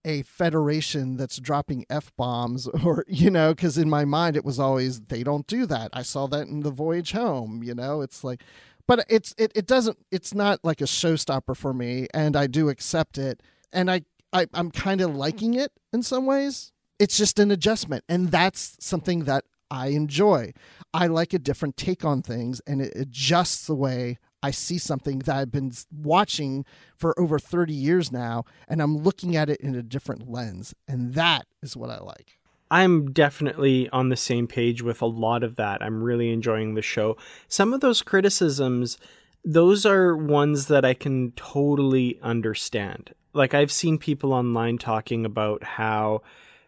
a 0.04 0.22
federation 0.22 1.16
that's 1.16 1.38
dropping 1.38 1.84
f 1.88 2.12
bombs 2.16 2.66
or 2.84 3.04
you 3.06 3.30
know 3.30 3.54
because 3.54 3.78
in 3.78 3.88
my 3.88 4.04
mind 4.04 4.36
it 4.36 4.44
was 4.44 4.58
always 4.58 5.00
they 5.02 5.22
don't 5.22 5.46
do 5.46 5.66
that. 5.66 5.90
I 5.92 6.02
saw 6.02 6.26
that 6.28 6.48
in 6.48 6.60
the 6.60 6.70
voyage 6.70 7.12
home 7.12 7.62
you 7.62 7.74
know? 7.74 8.00
It's 8.00 8.24
like 8.24 8.42
but 8.86 9.04
it's 9.08 9.34
it, 9.38 9.52
it 9.54 9.66
doesn't 9.66 9.98
it's 10.10 10.34
not 10.34 10.60
like 10.62 10.80
a 10.80 10.84
showstopper 10.84 11.56
for 11.56 11.72
me 11.72 12.06
and 12.12 12.36
i 12.36 12.46
do 12.46 12.68
accept 12.68 13.16
it 13.16 13.40
and 13.72 13.90
i, 13.90 14.02
I 14.32 14.46
i'm 14.54 14.70
kind 14.70 15.00
of 15.00 15.14
liking 15.14 15.54
it 15.54 15.72
in 15.92 16.02
some 16.02 16.26
ways. 16.26 16.72
It's 16.98 17.16
just 17.16 17.38
an 17.38 17.50
adjustment 17.50 18.04
and 18.08 18.30
that's 18.30 18.76
something 18.80 19.24
that 19.24 19.44
i 19.70 19.88
enjoy. 19.88 20.52
I 20.94 21.06
like 21.06 21.32
a 21.32 21.38
different 21.38 21.76
take 21.76 22.04
on 22.04 22.22
things 22.22 22.60
and 22.66 22.80
it 22.82 22.92
adjusts 22.94 23.66
the 23.66 23.74
way 23.74 24.18
I 24.42 24.50
see 24.50 24.78
something 24.78 25.20
that 25.20 25.36
I've 25.36 25.52
been 25.52 25.72
watching 25.94 26.64
for 26.96 27.18
over 27.18 27.38
30 27.38 27.72
years 27.72 28.10
now, 28.10 28.44
and 28.68 28.82
I'm 28.82 28.98
looking 28.98 29.36
at 29.36 29.48
it 29.48 29.60
in 29.60 29.74
a 29.74 29.82
different 29.82 30.30
lens. 30.30 30.74
And 30.88 31.14
that 31.14 31.46
is 31.62 31.76
what 31.76 31.90
I 31.90 31.98
like. 31.98 32.38
I'm 32.70 33.12
definitely 33.12 33.88
on 33.90 34.08
the 34.08 34.16
same 34.16 34.46
page 34.46 34.82
with 34.82 35.02
a 35.02 35.06
lot 35.06 35.42
of 35.42 35.56
that. 35.56 35.82
I'm 35.82 36.02
really 36.02 36.32
enjoying 36.32 36.74
the 36.74 36.82
show. 36.82 37.18
Some 37.46 37.74
of 37.74 37.80
those 37.80 38.00
criticisms, 38.00 38.96
those 39.44 39.84
are 39.84 40.16
ones 40.16 40.68
that 40.68 40.84
I 40.84 40.94
can 40.94 41.32
totally 41.32 42.18
understand. 42.22 43.12
Like, 43.34 43.52
I've 43.52 43.72
seen 43.72 43.98
people 43.98 44.32
online 44.32 44.78
talking 44.78 45.26
about 45.26 45.62
how 45.62 46.22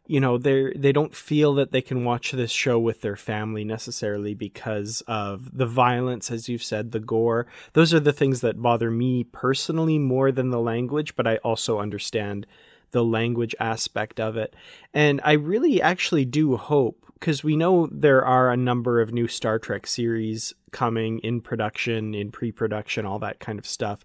you 0.06 0.20
know 0.20 0.36
they 0.36 0.72
they 0.74 0.92
don't 0.92 1.14
feel 1.14 1.54
that 1.54 1.72
they 1.72 1.80
can 1.80 2.04
watch 2.04 2.32
this 2.32 2.50
show 2.50 2.78
with 2.78 3.00
their 3.00 3.16
family 3.16 3.64
necessarily 3.64 4.34
because 4.34 5.02
of 5.06 5.56
the 5.56 5.66
violence 5.66 6.30
as 6.30 6.48
you've 6.48 6.62
said 6.62 6.92
the 6.92 7.00
gore. 7.00 7.46
Those 7.72 7.94
are 7.94 8.00
the 8.00 8.12
things 8.12 8.40
that 8.42 8.60
bother 8.60 8.90
me 8.90 9.24
personally 9.24 9.98
more 9.98 10.30
than 10.30 10.50
the 10.50 10.60
language 10.60 11.16
but 11.16 11.26
i 11.26 11.36
also 11.38 11.78
understand 11.78 12.46
the 12.90 13.04
language 13.04 13.54
aspect 13.58 14.20
of 14.20 14.36
it. 14.36 14.54
And 14.92 15.20
i 15.24 15.32
really 15.32 15.80
actually 15.80 16.24
do 16.24 16.56
hope 16.56 17.04
because 17.18 17.42
we 17.42 17.56
know 17.56 17.88
there 17.90 18.24
are 18.24 18.50
a 18.50 18.56
number 18.56 19.00
of 19.00 19.12
new 19.12 19.26
star 19.26 19.58
trek 19.58 19.86
series 19.86 20.52
coming 20.72 21.18
in 21.20 21.40
production 21.40 22.14
in 22.14 22.30
pre-production 22.30 23.06
all 23.06 23.18
that 23.20 23.40
kind 23.40 23.58
of 23.58 23.66
stuff. 23.66 24.04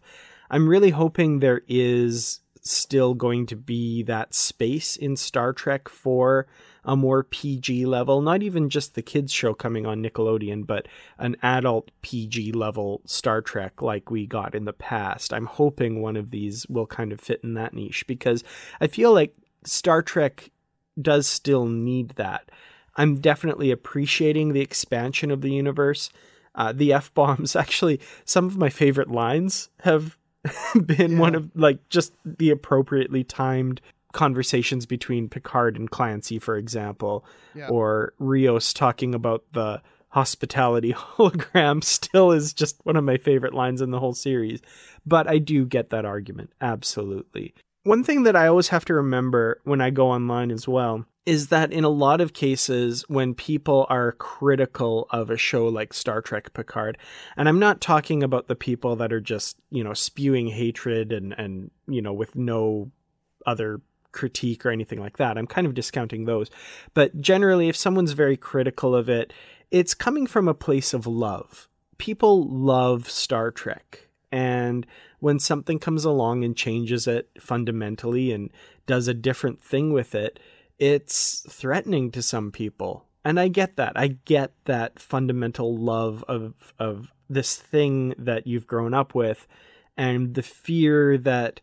I'm 0.50 0.68
really 0.68 0.92
hoping 0.92 1.40
there 1.40 1.62
is 1.68 2.40
still 2.72 3.14
going 3.14 3.46
to 3.48 3.56
be 3.56 4.04
that 4.04 4.34
space 4.34 4.96
in 4.96 5.16
Star 5.16 5.54
Trek 5.54 5.90
for 5.90 6.48
a 6.84 6.96
more 6.96 7.24
PG 7.24 7.86
level, 7.86 8.22
not 8.22 8.42
even 8.42 8.70
just 8.70 8.96
the 8.96 9.02
kids 9.02 9.32
show 9.32 9.54
coming 9.54 9.86
on 9.86 10.04
Nickelodeon, 10.04 10.66
but 10.66 10.88
an 11.18 11.36
adult 11.44 11.92
PG 12.02 12.54
level 12.54 13.02
Star 13.06 13.42
Trek 13.42 13.82
like 13.82 14.10
we 14.10 14.26
got 14.26 14.56
in 14.56 14.66
the 14.66 14.74
past. 14.74 15.34
I'm 15.34 15.46
hoping 15.46 16.02
one 16.02 16.16
of 16.16 16.32
these 16.32 16.66
will 16.68 16.88
kind 16.88 17.12
of 17.12 17.20
fit 17.20 17.42
in 17.44 17.54
that 17.56 17.74
niche 17.74 18.06
because 18.08 18.44
I 18.80 18.88
feel 18.88 19.14
like 19.14 19.36
Star 19.66 20.02
Trek 20.02 20.52
does 21.02 21.28
still 21.28 21.66
need 21.66 22.12
that. 22.12 22.50
I'm 22.96 23.20
definitely 23.20 23.72
appreciating 23.72 24.54
the 24.54 24.62
expansion 24.62 25.32
of 25.32 25.42
the 25.42 25.52
universe. 25.52 26.10
Uh, 26.56 26.74
the 26.74 26.92
F 26.94 27.14
bombs, 27.14 27.56
actually, 27.56 28.00
some 28.26 28.46
of 28.46 28.58
my 28.58 28.70
favorite 28.70 29.10
lines 29.10 29.70
have 29.82 30.18
been 30.86 31.14
yeah. 31.14 31.20
one 31.20 31.36
of 31.36 31.50
like 31.56 31.88
just 31.90 32.14
the 32.26 32.50
appropriately 32.50 33.24
timed 33.24 33.82
conversations 34.14 34.86
between 34.86 35.30
Picard 35.30 35.76
and 35.76 35.90
Clancy, 35.90 36.40
for 36.40 36.58
example, 36.58 37.26
yeah. 37.54 37.68
or 37.68 38.14
Rios 38.20 38.74
talking 38.74 39.14
about 39.14 39.44
the 39.54 39.82
hospitality 40.10 40.94
hologram 40.94 41.84
still 41.84 42.32
is 42.32 42.54
just 42.54 42.78
one 42.84 42.96
of 42.96 43.04
my 43.04 43.18
favorite 43.18 43.54
lines 43.54 43.82
in 43.82 43.92
the 43.92 44.00
whole 44.00 44.14
series. 44.14 44.62
But 45.06 45.28
I 45.28 45.38
do 45.38 45.66
get 45.66 45.90
that 45.92 46.06
argument, 46.06 46.52
absolutely. 46.62 47.54
One 47.84 48.04
thing 48.04 48.24
that 48.24 48.36
I 48.36 48.48
always 48.48 48.68
have 48.70 48.86
to 48.86 48.94
remember 48.94 49.62
when 49.64 49.80
I 49.80 49.90
go 49.90 50.10
online 50.12 50.52
as 50.52 50.68
well 50.68 51.06
is 51.26 51.48
that 51.48 51.72
in 51.72 51.84
a 51.84 51.90
lot 51.90 52.22
of 52.22 52.34
cases, 52.34 53.06
when 53.08 53.34
people 53.34 53.86
are 53.90 54.14
critical 54.14 55.08
of 55.12 55.30
a 55.30 55.38
show 55.38 55.68
like 55.68 55.94
Star 55.94 56.22
Trek 56.22 56.54
Picard, 56.54 56.98
and 57.38 57.48
I'm 57.48 57.60
not 57.60 57.82
talking 57.82 58.24
about 58.24 58.48
the 58.48 58.56
people 58.56 58.96
that 58.98 59.14
are 59.14 59.22
just, 59.22 59.58
you 59.70 59.84
know, 59.84 59.94
spewing 59.94 60.48
hatred 60.48 61.14
and, 61.14 61.34
and 61.38 61.72
you 61.88 62.02
know, 62.02 62.14
with 62.14 62.36
no 62.36 62.92
other 63.46 63.80
critique 64.12 64.66
or 64.66 64.72
anything 64.72 65.00
like 65.00 65.18
that. 65.18 65.38
I'm 65.38 65.48
kind 65.48 65.68
of 65.68 65.74
discounting 65.74 66.26
those. 66.26 66.50
But 66.94 67.22
generally, 67.22 67.70
if 67.70 67.78
someone's 67.78 68.14
very 68.14 68.36
critical 68.36 68.96
of 68.96 69.08
it, 69.08 69.32
it's 69.72 69.94
coming 69.94 70.28
from 70.28 70.48
a 70.48 70.54
place 70.54 70.94
of 70.94 71.08
love. 71.08 71.70
People 71.98 72.44
love 72.48 73.10
Star 73.10 73.52
Trek. 73.52 74.09
And 74.32 74.86
when 75.20 75.40
something 75.40 75.80
comes 75.80 76.06
along 76.06 76.44
and 76.44 76.56
changes 76.56 77.08
it 77.08 77.30
fundamentally 77.40 78.32
and 78.32 78.52
does 78.86 79.08
a 79.08 79.14
different 79.14 79.62
thing 79.62 79.92
with 79.92 80.14
it, 80.14 80.40
it's 80.78 81.46
threatening 81.50 82.12
to 82.12 82.22
some 82.22 82.52
people. 82.52 83.06
And 83.26 83.40
I 83.40 83.48
get 83.48 83.76
that. 83.76 83.94
I 83.96 84.18
get 84.26 84.54
that 84.66 85.00
fundamental 85.00 85.78
love 85.78 86.24
of 86.28 86.74
of 86.80 87.12
this 87.30 87.56
thing 87.56 88.16
that 88.18 88.48
you've 88.48 88.66
grown 88.66 88.94
up 88.94 89.14
with 89.14 89.46
and 89.98 90.34
the 90.34 90.42
fear 90.42 91.18
that 91.18 91.60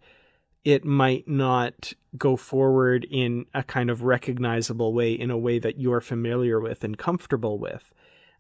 it 0.65 0.85
might 0.85 1.27
not 1.27 1.93
go 2.19 2.37
forward 2.37 3.07
in 3.11 3.47
a 3.55 3.63
kind 3.63 3.89
of 3.89 4.03
recognizable 4.03 4.93
way, 4.93 5.13
in 5.13 5.31
a 5.31 5.39
way 5.39 5.59
that 5.59 5.79
you're 5.79 6.01
familiar 6.01 6.61
with 6.61 6.85
and 6.85 6.99
comfortable 6.99 7.59
with. 7.59 7.93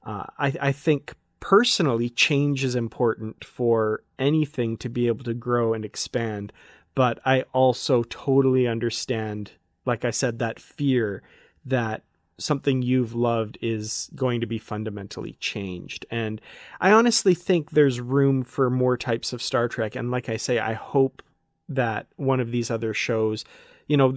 Uh, 0.04 0.24
I, 0.38 0.52
I 0.60 0.72
think 0.72 1.14
personally, 1.40 2.10
change 2.10 2.64
is 2.64 2.74
important 2.74 3.44
for 3.44 4.02
anything 4.18 4.76
to 4.78 4.88
be 4.88 5.06
able 5.06 5.24
to 5.24 5.34
grow 5.34 5.74
and 5.74 5.84
expand. 5.84 6.52
But 6.94 7.20
I 7.24 7.42
also 7.52 8.02
totally 8.04 8.66
understand, 8.66 9.52
like 9.84 10.04
I 10.04 10.10
said, 10.10 10.38
that 10.38 10.58
fear 10.58 11.22
that 11.64 12.02
something 12.38 12.82
you've 12.82 13.14
loved 13.14 13.58
is 13.62 14.10
going 14.14 14.40
to 14.40 14.46
be 14.46 14.58
fundamentally 14.58 15.36
changed. 15.40 16.04
And 16.10 16.40
I 16.80 16.92
honestly 16.92 17.34
think 17.34 17.70
there's 17.70 18.00
room 18.00 18.42
for 18.42 18.68
more 18.68 18.96
types 18.96 19.32
of 19.32 19.42
Star 19.42 19.68
Trek. 19.68 19.96
And 19.96 20.10
like 20.10 20.28
I 20.28 20.36
say, 20.36 20.58
I 20.58 20.74
hope 20.74 21.22
that 21.68 22.06
one 22.16 22.40
of 22.40 22.50
these 22.50 22.70
other 22.70 22.94
shows, 22.94 23.44
you 23.86 23.96
know, 23.96 24.16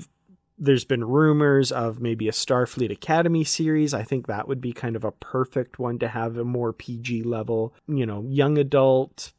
there's 0.59 0.85
been 0.85 1.05
rumors 1.05 1.71
of 1.71 2.01
maybe 2.01 2.27
a 2.27 2.33
Starfleet 2.33 2.91
Academy 2.91 3.43
series. 3.43 3.93
I 3.93 4.03
think 4.03 4.27
that 4.27 4.47
would 4.47 4.59
be 4.59 4.73
kind 4.73 4.95
of 4.95 5.05
a 5.05 5.11
perfect 5.11 5.79
one 5.79 5.97
to 5.99 6.07
have 6.09 6.37
a 6.37 6.43
more 6.43 6.73
PG 6.73 7.23
level, 7.23 7.73
you 7.87 8.05
know, 8.05 8.25
young 8.27 8.57
adult 8.57 9.31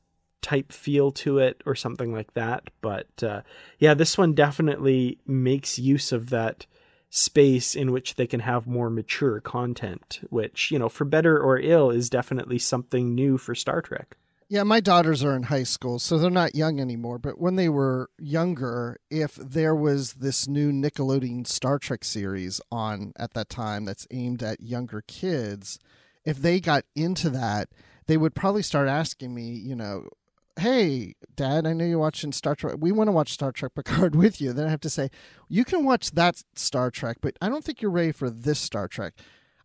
type 0.42 0.72
feel 0.72 1.10
to 1.10 1.38
it 1.38 1.62
or 1.66 1.74
something 1.74 2.12
like 2.12 2.32
that. 2.32 2.70
But 2.80 3.22
uh, 3.22 3.42
yeah, 3.78 3.92
this 3.92 4.16
one 4.16 4.32
definitely 4.32 5.18
makes 5.26 5.78
use 5.78 6.12
of 6.12 6.30
that 6.30 6.64
space 7.10 7.74
in 7.74 7.92
which 7.92 8.14
they 8.14 8.26
can 8.26 8.40
have 8.40 8.66
more 8.66 8.88
mature 8.88 9.40
content, 9.40 10.20
which, 10.30 10.70
you 10.70 10.78
know, 10.78 10.88
for 10.88 11.04
better 11.04 11.38
or 11.38 11.58
ill, 11.58 11.90
is 11.90 12.08
definitely 12.08 12.58
something 12.58 13.14
new 13.14 13.36
for 13.36 13.54
Star 13.54 13.82
Trek. 13.82 14.16
Yeah, 14.52 14.64
my 14.64 14.80
daughters 14.80 15.22
are 15.22 15.36
in 15.36 15.44
high 15.44 15.62
school, 15.62 16.00
so 16.00 16.18
they're 16.18 16.28
not 16.28 16.56
young 16.56 16.80
anymore. 16.80 17.20
But 17.20 17.40
when 17.40 17.54
they 17.54 17.68
were 17.68 18.10
younger, 18.18 18.98
if 19.08 19.36
there 19.36 19.76
was 19.76 20.14
this 20.14 20.48
new 20.48 20.72
Nickelodeon 20.72 21.46
Star 21.46 21.78
Trek 21.78 22.02
series 22.02 22.60
on 22.68 23.12
at 23.14 23.32
that 23.34 23.48
time 23.48 23.84
that's 23.84 24.08
aimed 24.10 24.42
at 24.42 24.60
younger 24.60 25.04
kids, 25.06 25.78
if 26.24 26.38
they 26.38 26.58
got 26.58 26.84
into 26.96 27.30
that, 27.30 27.68
they 28.08 28.16
would 28.16 28.34
probably 28.34 28.62
start 28.64 28.88
asking 28.88 29.32
me, 29.32 29.50
you 29.50 29.76
know, 29.76 30.08
hey, 30.58 31.14
Dad, 31.36 31.64
I 31.64 31.72
know 31.72 31.84
you're 31.84 32.00
watching 32.00 32.32
Star 32.32 32.56
Trek. 32.56 32.74
We 32.76 32.90
want 32.90 33.06
to 33.06 33.12
watch 33.12 33.32
Star 33.32 33.52
Trek 33.52 33.72
Picard 33.76 34.16
with 34.16 34.40
you. 34.40 34.52
Then 34.52 34.66
I 34.66 34.70
have 34.70 34.80
to 34.80 34.90
say, 34.90 35.10
you 35.48 35.64
can 35.64 35.84
watch 35.84 36.10
that 36.10 36.42
Star 36.56 36.90
Trek, 36.90 37.18
but 37.20 37.36
I 37.40 37.48
don't 37.48 37.62
think 37.62 37.80
you're 37.80 37.92
ready 37.92 38.10
for 38.10 38.28
this 38.28 38.58
Star 38.58 38.88
Trek. 38.88 39.14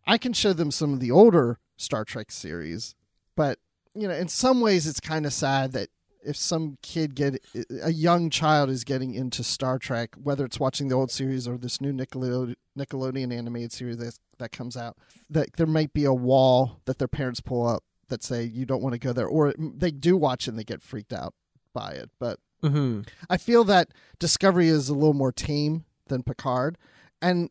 I 0.06 0.16
can 0.16 0.32
show 0.32 0.52
them 0.52 0.70
some 0.70 0.92
of 0.92 1.00
the 1.00 1.10
older 1.10 1.58
Star 1.76 2.04
Trek 2.04 2.30
series, 2.30 2.94
but 3.34 3.58
you 3.96 4.08
know, 4.08 4.14
in 4.14 4.28
some 4.28 4.60
ways, 4.60 4.86
it's 4.86 5.00
kind 5.00 5.26
of 5.26 5.32
sad 5.32 5.72
that 5.72 5.88
if 6.26 6.36
some 6.36 6.76
kid 6.82 7.14
get 7.14 7.42
a 7.82 7.92
young 7.92 8.30
child 8.30 8.68
is 8.68 8.84
getting 8.84 9.14
into 9.14 9.44
Star 9.44 9.78
Trek, 9.78 10.14
whether 10.20 10.44
it's 10.44 10.58
watching 10.58 10.88
the 10.88 10.94
old 10.94 11.10
series 11.10 11.46
or 11.46 11.56
this 11.56 11.80
new 11.80 11.92
Nickelode- 11.92 12.56
Nickelodeon 12.76 13.32
animated 13.32 13.72
series 13.72 13.98
that 13.98 14.18
that 14.38 14.52
comes 14.52 14.76
out, 14.76 14.96
that 15.30 15.56
there 15.56 15.66
might 15.66 15.92
be 15.92 16.04
a 16.04 16.12
wall 16.12 16.80
that 16.84 16.98
their 16.98 17.08
parents 17.08 17.40
pull 17.40 17.66
up 17.66 17.84
that 18.08 18.22
say 18.22 18.42
you 18.42 18.66
don't 18.66 18.82
want 18.82 18.92
to 18.92 18.98
go 18.98 19.12
there, 19.12 19.26
or 19.26 19.54
they 19.58 19.90
do 19.90 20.16
watch 20.16 20.48
and 20.48 20.58
they 20.58 20.64
get 20.64 20.82
freaked 20.82 21.12
out 21.12 21.34
by 21.72 21.92
it. 21.92 22.10
But 22.18 22.38
mm-hmm. 22.62 23.02
I 23.30 23.36
feel 23.36 23.64
that 23.64 23.88
Discovery 24.18 24.68
is 24.68 24.88
a 24.88 24.94
little 24.94 25.14
more 25.14 25.32
tame 25.32 25.84
than 26.08 26.22
Picard, 26.22 26.76
and 27.22 27.50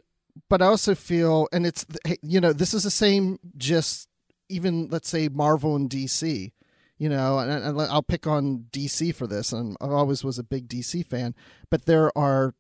but 0.50 0.62
I 0.62 0.66
also 0.66 0.96
feel, 0.96 1.48
and 1.52 1.66
it's 1.66 1.86
you 2.22 2.42
know 2.42 2.54
this 2.54 2.74
is 2.74 2.84
the 2.84 2.92
same 2.92 3.40
just 3.58 4.10
even 4.50 4.88
let's 4.90 5.10
say 5.10 5.30
Marvel 5.30 5.76
and 5.76 5.90
DC, 5.90 6.52
you 6.98 7.10
know, 7.10 7.40
and, 7.40 7.52
and 7.52 7.82
I'll 7.82 8.04
pick 8.04 8.28
on 8.28 8.66
DC 8.72 9.14
for 9.14 9.28
this, 9.28 9.52
and 9.52 9.76
I 9.82 9.88
always 9.88 10.24
was 10.24 10.40
a 10.40 10.44
big 10.44 10.68
DC 10.68 11.06
fan, 11.06 11.36
but 11.70 11.86
there 11.86 12.16
are 12.18 12.56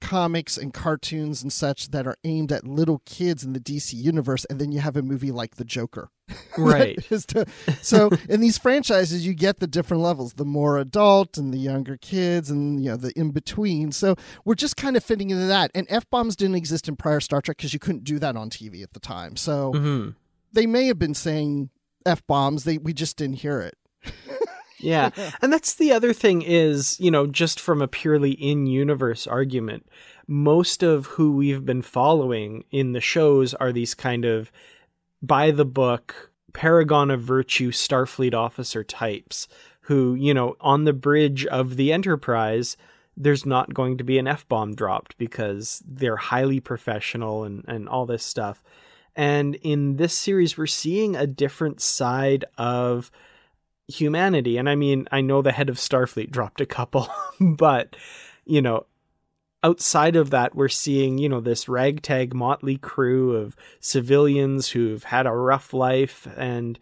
comics 0.00 0.56
and 0.56 0.74
cartoons 0.74 1.42
and 1.42 1.52
such 1.52 1.90
that 1.90 2.06
are 2.06 2.16
aimed 2.24 2.52
at 2.52 2.66
little 2.66 3.00
kids 3.06 3.44
in 3.44 3.52
the 3.52 3.60
DC 3.60 3.94
universe, 3.94 4.44
and 4.46 4.58
then 4.60 4.72
you 4.72 4.80
have 4.80 4.96
a 4.96 5.02
movie 5.02 5.30
like 5.30 5.56
The 5.56 5.64
Joker. 5.64 6.10
Right. 6.58 6.98
to, 7.28 7.44
so 7.82 8.10
in 8.30 8.40
these 8.40 8.56
franchises, 8.56 9.26
you 9.26 9.34
get 9.34 9.60
the 9.60 9.66
different 9.66 10.02
levels, 10.02 10.32
the 10.34 10.44
more 10.46 10.78
adult 10.78 11.36
and 11.36 11.52
the 11.52 11.58
younger 11.58 11.98
kids 11.98 12.50
and, 12.50 12.82
you 12.82 12.90
know, 12.90 12.96
the 12.96 13.12
in 13.16 13.30
between. 13.30 13.92
So 13.92 14.16
we're 14.46 14.54
just 14.54 14.74
kind 14.74 14.96
of 14.96 15.04
fitting 15.04 15.28
into 15.28 15.44
that. 15.46 15.70
And 15.74 15.86
F 15.90 16.08
bombs 16.08 16.34
didn't 16.34 16.54
exist 16.54 16.88
in 16.88 16.96
prior 16.96 17.20
Star 17.20 17.42
Trek 17.42 17.58
because 17.58 17.74
you 17.74 17.78
couldn't 17.78 18.04
do 18.04 18.18
that 18.20 18.36
on 18.36 18.48
TV 18.48 18.82
at 18.82 18.94
the 18.94 19.00
time. 19.00 19.36
So 19.36 19.74
mm-hmm 19.74 20.10
they 20.56 20.66
may 20.66 20.86
have 20.86 20.98
been 20.98 21.14
saying 21.14 21.70
f 22.04 22.26
bombs. 22.26 22.64
They 22.64 22.78
we 22.78 22.92
just 22.92 23.16
didn't 23.16 23.36
hear 23.36 23.60
it. 23.60 23.78
yeah, 24.80 25.10
and 25.40 25.52
that's 25.52 25.74
the 25.74 25.92
other 25.92 26.12
thing 26.12 26.42
is 26.42 26.98
you 26.98 27.10
know 27.10 27.26
just 27.26 27.60
from 27.60 27.80
a 27.80 27.88
purely 27.88 28.32
in 28.32 28.66
universe 28.66 29.26
argument, 29.26 29.88
most 30.26 30.82
of 30.82 31.06
who 31.06 31.32
we've 31.32 31.64
been 31.64 31.82
following 31.82 32.64
in 32.70 32.92
the 32.92 33.00
shows 33.00 33.54
are 33.54 33.72
these 33.72 33.94
kind 33.94 34.24
of 34.24 34.50
by 35.22 35.50
the 35.50 35.64
book 35.64 36.32
paragon 36.52 37.10
of 37.10 37.20
virtue 37.20 37.70
Starfleet 37.70 38.34
officer 38.34 38.82
types 38.82 39.46
who 39.82 40.14
you 40.14 40.32
know 40.32 40.56
on 40.60 40.84
the 40.84 40.92
bridge 40.92 41.46
of 41.46 41.76
the 41.76 41.92
Enterprise 41.92 42.76
there's 43.16 43.46
not 43.46 43.72
going 43.72 43.96
to 43.96 44.04
be 44.04 44.18
an 44.18 44.26
F 44.26 44.46
bomb 44.48 44.74
dropped 44.74 45.16
because 45.16 45.82
they're 45.86 46.16
highly 46.16 46.60
professional 46.60 47.44
and, 47.44 47.64
and 47.66 47.88
all 47.88 48.04
this 48.04 48.22
stuff. 48.22 48.62
And 49.16 49.54
in 49.56 49.96
this 49.96 50.14
series, 50.14 50.58
we're 50.58 50.66
seeing 50.66 51.16
a 51.16 51.26
different 51.26 51.80
side 51.80 52.44
of 52.58 53.10
humanity. 53.88 54.58
And 54.58 54.68
I 54.68 54.74
mean, 54.74 55.08
I 55.10 55.22
know 55.22 55.40
the 55.40 55.52
head 55.52 55.70
of 55.70 55.76
Starfleet 55.76 56.30
dropped 56.30 56.60
a 56.60 56.66
couple, 56.66 57.08
but, 57.40 57.96
you 58.44 58.60
know, 58.60 58.86
outside 59.64 60.16
of 60.16 60.30
that, 60.30 60.54
we're 60.54 60.68
seeing, 60.68 61.18
you 61.18 61.28
know, 61.28 61.40
this 61.40 61.68
ragtag 61.68 62.34
motley 62.34 62.76
crew 62.76 63.34
of 63.36 63.56
civilians 63.80 64.68
who've 64.68 65.04
had 65.04 65.26
a 65.26 65.32
rough 65.32 65.72
life. 65.72 66.28
And 66.36 66.78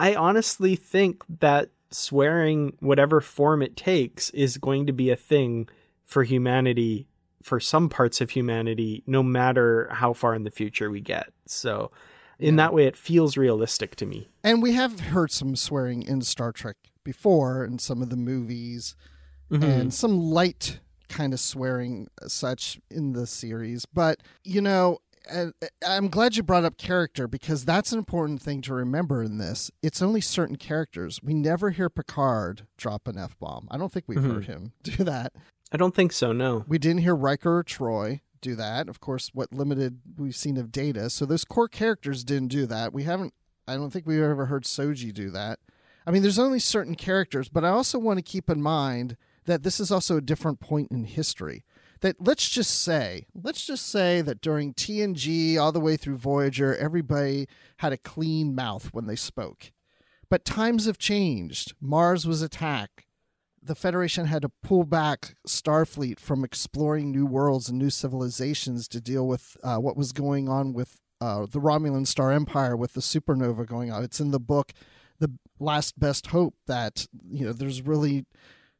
I 0.00 0.16
honestly 0.16 0.74
think 0.74 1.22
that 1.40 1.70
swearing, 1.90 2.76
whatever 2.80 3.20
form 3.20 3.62
it 3.62 3.76
takes, 3.76 4.30
is 4.30 4.58
going 4.58 4.86
to 4.86 4.92
be 4.92 5.10
a 5.10 5.16
thing 5.16 5.68
for 6.04 6.24
humanity 6.24 7.06
for 7.46 7.60
some 7.60 7.88
parts 7.88 8.20
of 8.20 8.30
humanity, 8.30 9.04
no 9.06 9.22
matter 9.22 9.88
how 9.92 10.12
far 10.12 10.34
in 10.34 10.42
the 10.42 10.50
future 10.50 10.90
we 10.90 11.00
get. 11.00 11.28
So, 11.46 11.92
in 12.40 12.56
yeah. 12.56 12.64
that 12.64 12.74
way, 12.74 12.86
it 12.86 12.96
feels 12.96 13.36
realistic 13.36 13.94
to 13.96 14.04
me. 14.04 14.28
And 14.42 14.60
we 14.60 14.72
have 14.72 14.98
heard 14.98 15.30
some 15.30 15.54
swearing 15.54 16.02
in 16.02 16.22
Star 16.22 16.50
Trek 16.50 16.74
before 17.04 17.64
in 17.64 17.78
some 17.78 18.02
of 18.02 18.10
the 18.10 18.16
movies, 18.16 18.96
mm-hmm. 19.48 19.62
and 19.62 19.94
some 19.94 20.18
light 20.18 20.80
kind 21.08 21.32
of 21.32 21.38
swearing 21.38 22.08
such 22.26 22.80
in 22.90 23.12
the 23.12 23.28
series. 23.28 23.86
But, 23.86 24.24
you 24.42 24.60
know, 24.60 24.98
I'm 25.86 26.08
glad 26.08 26.36
you 26.36 26.42
brought 26.42 26.64
up 26.64 26.78
character 26.78 27.28
because 27.28 27.64
that's 27.64 27.92
an 27.92 27.98
important 28.00 28.42
thing 28.42 28.60
to 28.62 28.74
remember 28.74 29.22
in 29.22 29.38
this. 29.38 29.70
It's 29.84 30.02
only 30.02 30.20
certain 30.20 30.56
characters. 30.56 31.20
We 31.22 31.32
never 31.32 31.70
hear 31.70 31.88
Picard 31.90 32.66
drop 32.76 33.06
an 33.06 33.16
F 33.16 33.38
bomb. 33.38 33.68
I 33.70 33.78
don't 33.78 33.92
think 33.92 34.06
we've 34.08 34.18
mm-hmm. 34.18 34.34
heard 34.34 34.46
him 34.46 34.72
do 34.82 35.04
that. 35.04 35.32
I 35.72 35.76
don't 35.76 35.94
think 35.94 36.12
so, 36.12 36.32
no. 36.32 36.64
We 36.68 36.78
didn't 36.78 37.02
hear 37.02 37.14
Riker 37.14 37.58
or 37.58 37.64
Troi 37.64 38.20
do 38.40 38.54
that. 38.56 38.88
Of 38.88 39.00
course, 39.00 39.30
what 39.34 39.52
limited 39.52 40.00
we've 40.16 40.36
seen 40.36 40.56
of 40.56 40.70
Data. 40.70 41.10
So 41.10 41.26
those 41.26 41.44
core 41.44 41.68
characters 41.68 42.24
didn't 42.24 42.48
do 42.48 42.66
that. 42.66 42.92
We 42.92 43.02
haven't, 43.02 43.34
I 43.66 43.74
don't 43.74 43.90
think 43.90 44.06
we've 44.06 44.22
ever 44.22 44.46
heard 44.46 44.64
Soji 44.64 45.12
do 45.12 45.30
that. 45.30 45.58
I 46.06 46.12
mean, 46.12 46.22
there's 46.22 46.38
only 46.38 46.60
certain 46.60 46.94
characters, 46.94 47.48
but 47.48 47.64
I 47.64 47.70
also 47.70 47.98
want 47.98 48.18
to 48.18 48.22
keep 48.22 48.48
in 48.48 48.62
mind 48.62 49.16
that 49.46 49.64
this 49.64 49.80
is 49.80 49.90
also 49.90 50.16
a 50.16 50.20
different 50.20 50.60
point 50.60 50.92
in 50.92 51.04
history 51.04 51.64
that 52.00 52.16
let's 52.20 52.48
just 52.48 52.82
say, 52.82 53.26
let's 53.34 53.66
just 53.66 53.88
say 53.88 54.20
that 54.20 54.40
during 54.40 54.74
TNG 54.74 55.58
all 55.58 55.72
the 55.72 55.80
way 55.80 55.96
through 55.96 56.16
Voyager, 56.16 56.76
everybody 56.76 57.48
had 57.78 57.92
a 57.92 57.96
clean 57.96 58.54
mouth 58.54 58.90
when 58.92 59.06
they 59.06 59.16
spoke. 59.16 59.72
But 60.28 60.44
times 60.44 60.86
have 60.86 60.98
changed. 60.98 61.74
Mars 61.80 62.26
was 62.26 62.42
attacked. 62.42 63.04
The 63.66 63.74
Federation 63.74 64.26
had 64.26 64.42
to 64.42 64.48
pull 64.62 64.84
back 64.84 65.34
Starfleet 65.44 66.20
from 66.20 66.44
exploring 66.44 67.10
new 67.10 67.26
worlds 67.26 67.68
and 67.68 67.76
new 67.76 67.90
civilizations 67.90 68.86
to 68.86 69.00
deal 69.00 69.26
with 69.26 69.56
uh, 69.64 69.78
what 69.78 69.96
was 69.96 70.12
going 70.12 70.48
on 70.48 70.72
with 70.72 71.00
uh, 71.20 71.46
the 71.46 71.60
Romulan 71.60 72.06
Star 72.06 72.30
Empire 72.30 72.76
with 72.76 72.92
the 72.92 73.00
supernova 73.00 73.66
going 73.66 73.90
on. 73.90 74.04
It's 74.04 74.20
in 74.20 74.30
the 74.30 74.38
book, 74.38 74.72
The 75.18 75.32
Last 75.58 75.98
Best 75.98 76.28
Hope, 76.28 76.54
that 76.68 77.08
you 77.28 77.44
know 77.44 77.52
there's 77.52 77.82
really 77.82 78.24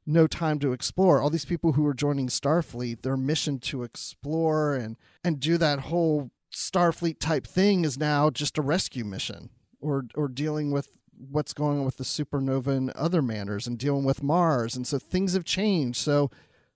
no 0.06 0.28
time 0.28 0.60
to 0.60 0.72
explore. 0.72 1.20
All 1.20 1.30
these 1.30 1.44
people 1.44 1.72
who 1.72 1.84
are 1.84 1.94
joining 1.94 2.28
Starfleet, 2.28 3.02
their 3.02 3.16
mission 3.16 3.58
to 3.60 3.82
explore 3.82 4.76
and 4.76 4.96
and 5.24 5.40
do 5.40 5.58
that 5.58 5.80
whole 5.80 6.30
Starfleet 6.54 7.18
type 7.18 7.44
thing 7.44 7.84
is 7.84 7.98
now 7.98 8.30
just 8.30 8.56
a 8.56 8.62
rescue 8.62 9.04
mission 9.04 9.50
or 9.80 10.04
or 10.14 10.28
dealing 10.28 10.70
with 10.70 10.90
what's 11.18 11.52
going 11.52 11.78
on 11.78 11.85
with 11.85 11.96
the 11.96 12.04
supernova 12.04 12.68
and 12.68 12.90
other 12.90 13.23
manners 13.23 13.66
and 13.66 13.78
dealing 13.78 14.04
with 14.04 14.23
Mars. 14.23 14.76
And 14.76 14.87
so 14.87 14.99
things 14.99 15.35
have 15.35 15.44
changed. 15.44 15.99
So 15.99 16.30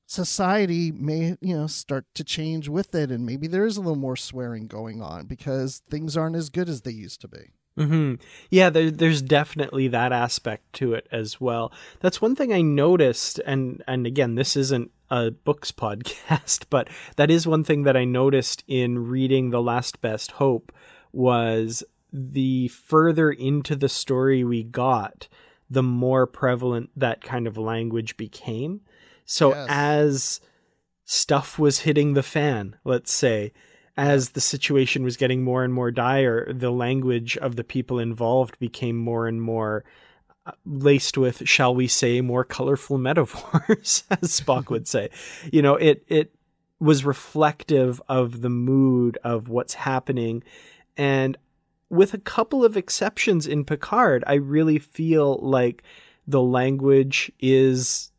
society 0.06 0.90
may, 0.90 1.36
you 1.40 1.56
know, 1.56 1.66
start 1.66 2.06
to 2.14 2.24
change 2.24 2.68
with 2.68 2.94
it 2.94 3.10
and 3.10 3.24
maybe 3.24 3.46
there 3.46 3.66
is 3.66 3.76
a 3.76 3.80
little 3.80 3.96
more 3.96 4.16
swearing 4.16 4.66
going 4.66 5.00
on 5.00 5.26
because 5.26 5.82
things 5.88 6.16
aren't 6.16 6.36
as 6.36 6.50
good 6.50 6.68
as 6.68 6.82
they 6.82 6.90
used 6.90 7.20
to 7.20 7.28
be. 7.28 7.52
Mm-hmm. 7.78 8.14
Yeah, 8.50 8.68
there, 8.70 8.90
there's 8.90 9.22
definitely 9.22 9.88
that 9.88 10.12
aspect 10.12 10.72
to 10.74 10.94
it 10.94 11.06
as 11.10 11.40
well. 11.40 11.72
That's 12.00 12.20
one 12.20 12.34
thing 12.34 12.52
I 12.52 12.60
noticed, 12.62 13.40
and 13.46 13.82
and 13.86 14.06
again, 14.06 14.34
this 14.34 14.56
isn't 14.56 14.90
a 15.10 15.30
books 15.30 15.72
podcast, 15.72 16.64
but 16.68 16.88
that 17.16 17.30
is 17.30 17.46
one 17.46 17.64
thing 17.64 17.84
that 17.84 17.96
I 17.96 18.04
noticed 18.04 18.64
in 18.66 19.08
reading 19.08 19.50
The 19.50 19.62
Last 19.62 20.00
Best 20.00 20.32
Hope 20.32 20.72
was 21.12 21.82
the 22.12 22.68
further 22.68 23.30
into 23.30 23.76
the 23.76 23.88
story 23.88 24.44
we 24.44 24.62
got, 24.62 25.28
the 25.68 25.82
more 25.82 26.26
prevalent 26.26 26.90
that 26.96 27.22
kind 27.22 27.46
of 27.46 27.56
language 27.56 28.16
became. 28.16 28.80
So 29.24 29.50
yes. 29.50 29.66
as 29.70 30.40
stuff 31.04 31.58
was 31.58 31.80
hitting 31.80 32.14
the 32.14 32.22
fan, 32.22 32.76
let's 32.84 33.12
say, 33.12 33.52
as 33.96 34.30
the 34.30 34.40
situation 34.40 35.02
was 35.02 35.16
getting 35.16 35.42
more 35.42 35.64
and 35.64 35.74
more 35.74 35.90
dire, 35.90 36.52
the 36.52 36.70
language 36.70 37.36
of 37.36 37.56
the 37.56 37.64
people 37.64 37.98
involved 37.98 38.58
became 38.58 38.96
more 38.96 39.26
and 39.26 39.42
more 39.42 39.84
uh, 40.46 40.52
laced 40.64 41.18
with, 41.18 41.46
shall 41.46 41.74
we 41.74 41.86
say, 41.86 42.20
more 42.20 42.44
colorful 42.44 42.96
metaphors, 43.10 44.04
as 44.10 44.40
Spock 44.40 44.70
would 44.70 44.88
say. 44.88 45.10
You 45.52 45.62
know, 45.62 45.74
it 45.76 46.04
it 46.08 46.34
was 46.78 47.04
reflective 47.04 48.00
of 48.08 48.40
the 48.40 48.48
mood 48.48 49.18
of 49.22 49.48
what's 49.48 49.74
happening, 49.74 50.42
and 50.96 51.36
with 51.90 52.14
a 52.14 52.18
couple 52.18 52.64
of 52.64 52.76
exceptions 52.76 53.46
in 53.46 53.64
Picard, 53.64 54.24
I 54.26 54.34
really 54.34 54.78
feel 54.78 55.38
like 55.42 55.82
the 56.26 56.40
language 56.40 57.30
is 57.40 58.10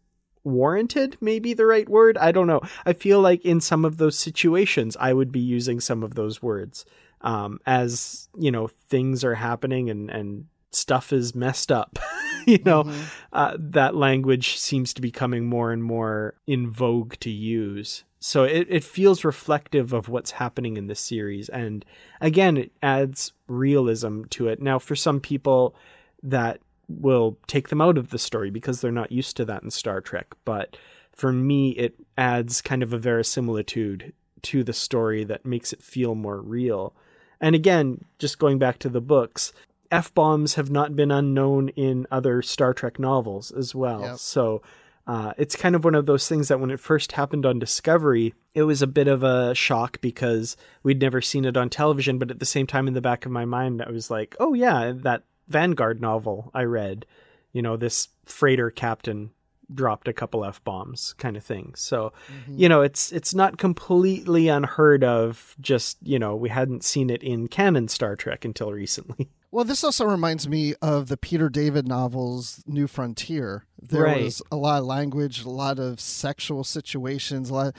warranted 0.43 1.17
maybe 1.21 1.53
the 1.53 1.65
right 1.65 1.87
word? 1.87 2.17
I 2.17 2.31
don't 2.31 2.47
know. 2.47 2.61
I 2.85 2.93
feel 2.93 3.21
like 3.21 3.45
in 3.45 3.61
some 3.61 3.85
of 3.85 3.97
those 3.97 4.17
situations 4.17 4.97
i 4.99 5.13
would 5.13 5.31
be 5.31 5.39
using 5.39 5.79
some 5.79 6.03
of 6.03 6.15
those 6.15 6.41
words 6.41 6.85
um, 7.21 7.59
as 7.65 8.29
you 8.37 8.51
know 8.51 8.67
things 8.67 9.23
are 9.23 9.35
happening 9.35 9.89
and 9.89 10.09
and 10.09 10.45
stuff 10.71 11.13
is 11.13 11.35
messed 11.35 11.71
up 11.71 11.99
you 12.47 12.59
know 12.65 12.83
mm-hmm. 12.83 13.03
uh, 13.33 13.55
that 13.59 13.95
language 13.95 14.57
seems 14.57 14.93
to 14.93 15.01
be 15.01 15.11
coming 15.11 15.45
more 15.45 15.71
and 15.71 15.83
more 15.83 16.35
in 16.47 16.69
vogue 16.69 17.15
to 17.19 17.29
use 17.29 18.03
so 18.19 18.43
it, 18.43 18.67
it 18.69 18.83
feels 18.83 19.23
reflective 19.23 19.93
of 19.93 20.07
what's 20.07 20.31
happening 20.31 20.77
in 20.77 20.87
this 20.87 20.99
series 20.99 21.49
and 21.49 21.85
again 22.19 22.57
it 22.57 22.71
adds 22.83 23.33
realism 23.47 24.23
to 24.29 24.47
it 24.47 24.61
now 24.61 24.77
for 24.79 24.95
some 24.95 25.19
people 25.19 25.75
that 26.23 26.59
will 26.99 27.37
take 27.47 27.69
them 27.69 27.81
out 27.81 27.97
of 27.97 28.09
the 28.09 28.19
story 28.19 28.49
because 28.49 28.81
they're 28.81 28.91
not 28.91 29.11
used 29.11 29.37
to 29.37 29.45
that 29.45 29.63
in 29.63 29.71
Star 29.71 30.01
Trek. 30.01 30.27
But 30.45 30.77
for 31.11 31.31
me, 31.31 31.71
it 31.71 31.95
adds 32.17 32.61
kind 32.61 32.83
of 32.83 32.93
a 32.93 32.97
verisimilitude 32.97 34.13
to 34.43 34.63
the 34.63 34.73
story 34.73 35.23
that 35.23 35.45
makes 35.45 35.71
it 35.71 35.81
feel 35.81 36.15
more 36.15 36.41
real. 36.41 36.95
And 37.39 37.55
again, 37.55 38.05
just 38.19 38.39
going 38.39 38.59
back 38.59 38.79
to 38.79 38.89
the 38.89 39.01
books, 39.01 39.53
F 39.91 40.13
bombs 40.13 40.55
have 40.55 40.71
not 40.71 40.95
been 40.95 41.11
unknown 41.11 41.69
in 41.69 42.07
other 42.09 42.41
Star 42.41 42.73
Trek 42.73 42.97
novels 42.97 43.51
as 43.51 43.75
well. 43.75 44.01
Yep. 44.01 44.17
So 44.17 44.61
uh, 45.07 45.33
it's 45.37 45.55
kind 45.55 45.75
of 45.75 45.83
one 45.83 45.95
of 45.95 46.05
those 46.05 46.27
things 46.27 46.47
that 46.47 46.59
when 46.59 46.71
it 46.71 46.79
first 46.79 47.11
happened 47.13 47.45
on 47.45 47.59
Discovery, 47.59 48.33
it 48.53 48.63
was 48.63 48.81
a 48.81 48.87
bit 48.87 49.07
of 49.07 49.23
a 49.23 49.53
shock 49.53 49.99
because 50.01 50.55
we'd 50.83 51.01
never 51.01 51.21
seen 51.21 51.45
it 51.45 51.57
on 51.57 51.69
television. 51.69 52.17
But 52.17 52.31
at 52.31 52.39
the 52.39 52.45
same 52.45 52.67
time, 52.67 52.87
in 52.87 52.93
the 52.93 53.01
back 53.01 53.25
of 53.25 53.31
my 53.31 53.45
mind, 53.45 53.81
I 53.81 53.91
was 53.91 54.09
like, 54.09 54.35
oh, 54.39 54.53
yeah, 54.53 54.93
that 54.95 55.23
Vanguard 55.47 55.99
novel 55.99 56.51
I 56.53 56.63
read, 56.63 57.05
you 57.51 57.61
know, 57.61 57.75
this 57.75 58.07
freighter 58.25 58.71
captain 58.71 59.31
dropped 59.73 60.07
a 60.07 60.13
couple 60.13 60.45
f 60.45 60.63
bombs 60.63 61.13
kind 61.17 61.35
of 61.35 61.43
thing. 61.43 61.73
So, 61.75 62.13
mm-hmm. 62.31 62.59
you 62.59 62.69
know, 62.69 62.81
it's 62.81 63.11
it's 63.11 63.33
not 63.33 63.57
completely 63.57 64.47
unheard 64.47 65.03
of. 65.03 65.55
Just 65.59 65.97
you 66.03 66.19
know, 66.19 66.35
we 66.35 66.49
hadn't 66.49 66.83
seen 66.83 67.09
it 67.09 67.23
in 67.23 67.47
canon 67.47 67.87
Star 67.87 68.15
Trek 68.15 68.45
until 68.45 68.71
recently. 68.71 69.29
Well, 69.51 69.65
this 69.65 69.83
also 69.83 70.05
reminds 70.05 70.47
me 70.47 70.75
of 70.81 71.09
the 71.09 71.17
Peter 71.17 71.49
David 71.49 71.85
novels 71.85 72.63
New 72.65 72.87
Frontier. 72.87 73.65
There 73.81 74.03
right. 74.03 74.23
was 74.23 74.41
a 74.49 74.55
lot 74.55 74.79
of 74.79 74.85
language, 74.85 75.43
a 75.43 75.49
lot 75.49 75.77
of 75.77 75.99
sexual 75.99 76.63
situations. 76.63 77.49
A 77.49 77.53
lot. 77.53 77.75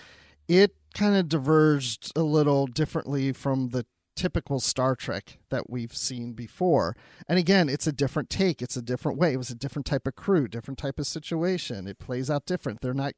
it 0.49 0.77
kind 0.93 1.17
of 1.17 1.31
diverged 1.31 2.13
a 2.15 2.23
little 2.23 2.67
differently 2.67 3.33
from 3.33 3.71
the 3.71 3.87
typical 4.15 4.61
Star 4.61 4.95
Trek 4.95 5.39
that 5.49 5.71
we've 5.71 5.97
seen 5.97 6.35
before. 6.35 6.95
And 7.27 7.39
again, 7.39 7.71
it's 7.71 7.87
a 7.87 7.93
different 7.93 8.29
take, 8.29 8.61
it's 8.61 8.77
a 8.77 8.83
different 8.83 9.19
way. 9.19 9.33
It 9.33 9.39
was 9.39 9.51
a 9.51 9.55
different 9.55 9.87
type 9.87 10.07
of 10.07 10.15
crew, 10.15 10.49
different 10.49 10.79
type 10.79 10.99
of 10.99 11.07
situation. 11.07 11.87
It 11.87 11.99
plays 11.99 12.31
out 12.31 12.45
different. 12.45 12.83
They're 12.83 12.93
not, 12.93 13.15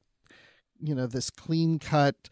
you 0.81 0.95
know, 0.95 1.09
this 1.09 1.31
clean 1.31 1.81
cut, 1.81 2.29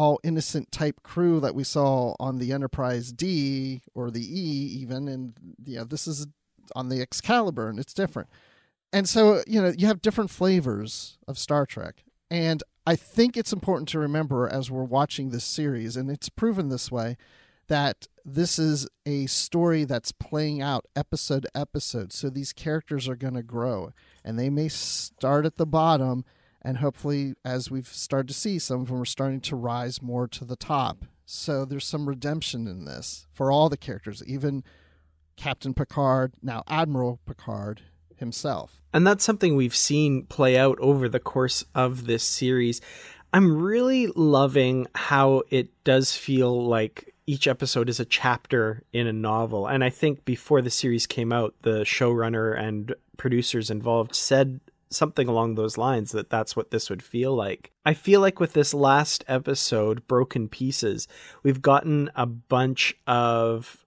all 0.00 0.18
innocent 0.24 0.72
type 0.72 1.02
crew 1.02 1.40
that 1.40 1.54
we 1.54 1.62
saw 1.62 2.14
on 2.18 2.38
the 2.38 2.52
Enterprise 2.52 3.12
D 3.12 3.82
or 3.94 4.10
the 4.10 4.22
E, 4.22 4.78
even. 4.80 5.06
And, 5.08 5.34
know, 5.76 5.84
this 5.84 6.06
is 6.06 6.26
on 6.74 6.88
the 6.88 7.02
Excalibur 7.02 7.68
and 7.68 7.78
it's 7.78 7.92
different. 7.92 8.30
And 8.94 9.06
so, 9.06 9.42
you 9.46 9.60
know, 9.60 9.74
you 9.76 9.86
have 9.88 10.00
different 10.00 10.30
flavors 10.30 11.18
of 11.28 11.36
Star 11.36 11.66
Trek. 11.66 12.02
And 12.30 12.62
I 12.86 12.96
think 12.96 13.36
it's 13.36 13.52
important 13.52 13.90
to 13.90 13.98
remember 13.98 14.48
as 14.48 14.70
we're 14.70 14.84
watching 14.84 15.28
this 15.28 15.44
series, 15.44 15.98
and 15.98 16.10
it's 16.10 16.30
proven 16.30 16.70
this 16.70 16.90
way, 16.90 17.18
that 17.68 18.06
this 18.24 18.58
is 18.58 18.88
a 19.04 19.26
story 19.26 19.84
that's 19.84 20.12
playing 20.12 20.62
out 20.62 20.86
episode 20.96 21.46
episode. 21.54 22.10
So 22.14 22.30
these 22.30 22.54
characters 22.54 23.06
are 23.06 23.16
going 23.16 23.34
to 23.34 23.42
grow 23.42 23.92
and 24.24 24.38
they 24.38 24.48
may 24.48 24.68
start 24.68 25.44
at 25.44 25.58
the 25.58 25.66
bottom. 25.66 26.24
And 26.62 26.78
hopefully, 26.78 27.34
as 27.44 27.70
we've 27.70 27.88
started 27.88 28.28
to 28.28 28.34
see, 28.34 28.58
some 28.58 28.82
of 28.82 28.88
them 28.88 29.00
are 29.00 29.06
starting 29.06 29.40
to 29.42 29.56
rise 29.56 30.02
more 30.02 30.28
to 30.28 30.44
the 30.44 30.56
top. 30.56 31.04
So 31.24 31.64
there's 31.64 31.86
some 31.86 32.08
redemption 32.08 32.66
in 32.66 32.84
this 32.84 33.26
for 33.32 33.50
all 33.50 33.68
the 33.68 33.76
characters, 33.76 34.22
even 34.26 34.64
Captain 35.36 35.72
Picard, 35.72 36.34
now 36.42 36.62
Admiral 36.68 37.20
Picard 37.26 37.82
himself. 38.16 38.80
And 38.92 39.06
that's 39.06 39.24
something 39.24 39.56
we've 39.56 39.74
seen 39.74 40.26
play 40.26 40.58
out 40.58 40.78
over 40.80 41.08
the 41.08 41.20
course 41.20 41.64
of 41.74 42.06
this 42.06 42.22
series. 42.22 42.80
I'm 43.32 43.56
really 43.62 44.08
loving 44.08 44.86
how 44.94 45.42
it 45.50 45.68
does 45.84 46.16
feel 46.16 46.66
like 46.66 47.14
each 47.26 47.46
episode 47.46 47.88
is 47.88 48.00
a 48.00 48.04
chapter 48.04 48.82
in 48.92 49.06
a 49.06 49.12
novel. 49.12 49.68
And 49.68 49.84
I 49.84 49.90
think 49.90 50.24
before 50.24 50.60
the 50.60 50.70
series 50.70 51.06
came 51.06 51.32
out, 51.32 51.54
the 51.62 51.82
showrunner 51.82 52.58
and 52.58 52.92
producers 53.16 53.70
involved 53.70 54.14
said 54.14 54.60
something 54.90 55.28
along 55.28 55.54
those 55.54 55.78
lines 55.78 56.12
that 56.12 56.30
that's 56.30 56.56
what 56.56 56.70
this 56.70 56.90
would 56.90 57.02
feel 57.02 57.34
like. 57.34 57.70
I 57.86 57.94
feel 57.94 58.20
like 58.20 58.40
with 58.40 58.52
this 58.52 58.74
last 58.74 59.24
episode, 59.28 60.06
Broken 60.08 60.48
Pieces, 60.48 61.06
we've 61.42 61.62
gotten 61.62 62.10
a 62.14 62.26
bunch 62.26 62.96
of 63.06 63.84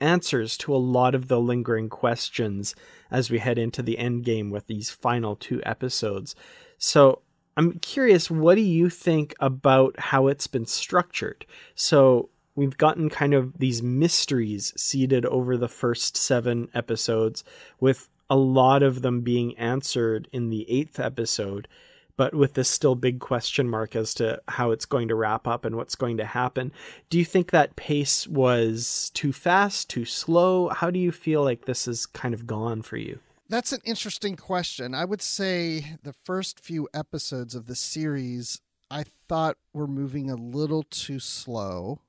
answers 0.00 0.58
to 0.58 0.74
a 0.74 0.76
lot 0.76 1.14
of 1.14 1.28
the 1.28 1.40
lingering 1.40 1.88
questions 1.88 2.74
as 3.10 3.30
we 3.30 3.38
head 3.38 3.58
into 3.58 3.82
the 3.82 3.98
end 3.98 4.24
game 4.24 4.50
with 4.50 4.66
these 4.66 4.90
final 4.90 5.34
two 5.34 5.62
episodes. 5.64 6.34
So 6.76 7.22
I'm 7.56 7.78
curious, 7.78 8.30
what 8.30 8.56
do 8.56 8.60
you 8.60 8.90
think 8.90 9.34
about 9.40 9.98
how 9.98 10.26
it's 10.26 10.46
been 10.46 10.66
structured? 10.66 11.46
So 11.74 12.28
we've 12.54 12.76
gotten 12.76 13.08
kind 13.08 13.32
of 13.32 13.58
these 13.58 13.82
mysteries 13.82 14.74
seeded 14.76 15.24
over 15.24 15.56
the 15.56 15.68
first 15.68 16.16
seven 16.16 16.68
episodes, 16.74 17.44
with 17.80 18.08
a 18.34 18.36
lot 18.36 18.82
of 18.82 19.02
them 19.02 19.20
being 19.20 19.56
answered 19.56 20.28
in 20.32 20.50
the 20.50 20.68
eighth 20.68 20.98
episode 20.98 21.68
but 22.16 22.34
with 22.34 22.54
this 22.54 22.68
still 22.68 22.94
big 22.94 23.20
question 23.20 23.68
mark 23.68 23.96
as 23.96 24.14
to 24.14 24.40
how 24.48 24.70
it's 24.70 24.86
going 24.86 25.08
to 25.08 25.14
wrap 25.14 25.46
up 25.46 25.64
and 25.64 25.76
what's 25.76 25.94
going 25.94 26.16
to 26.16 26.24
happen. 26.24 26.72
Do 27.10 27.18
you 27.18 27.24
think 27.24 27.50
that 27.50 27.76
pace 27.76 28.26
was 28.26 29.10
too 29.14 29.32
fast, 29.32 29.90
too 29.90 30.04
slow? 30.04 30.68
How 30.68 30.90
do 30.90 30.98
you 30.98 31.10
feel 31.10 31.42
like 31.42 31.64
this 31.64 31.88
is 31.88 32.06
kind 32.06 32.34
of 32.34 32.46
gone 32.46 32.82
for 32.82 32.96
you? 32.96 33.18
That's 33.48 33.72
an 33.72 33.80
interesting 33.84 34.36
question. 34.36 34.94
I 34.94 35.04
would 35.04 35.22
say 35.22 35.96
the 36.02 36.14
first 36.24 36.60
few 36.60 36.88
episodes 36.94 37.54
of 37.54 37.66
the 37.66 37.74
series 37.76 38.60
I 38.90 39.04
thought 39.28 39.56
were 39.72 39.86
moving 39.86 40.30
a 40.30 40.36
little 40.36 40.84
too 40.84 41.18
slow. 41.18 42.00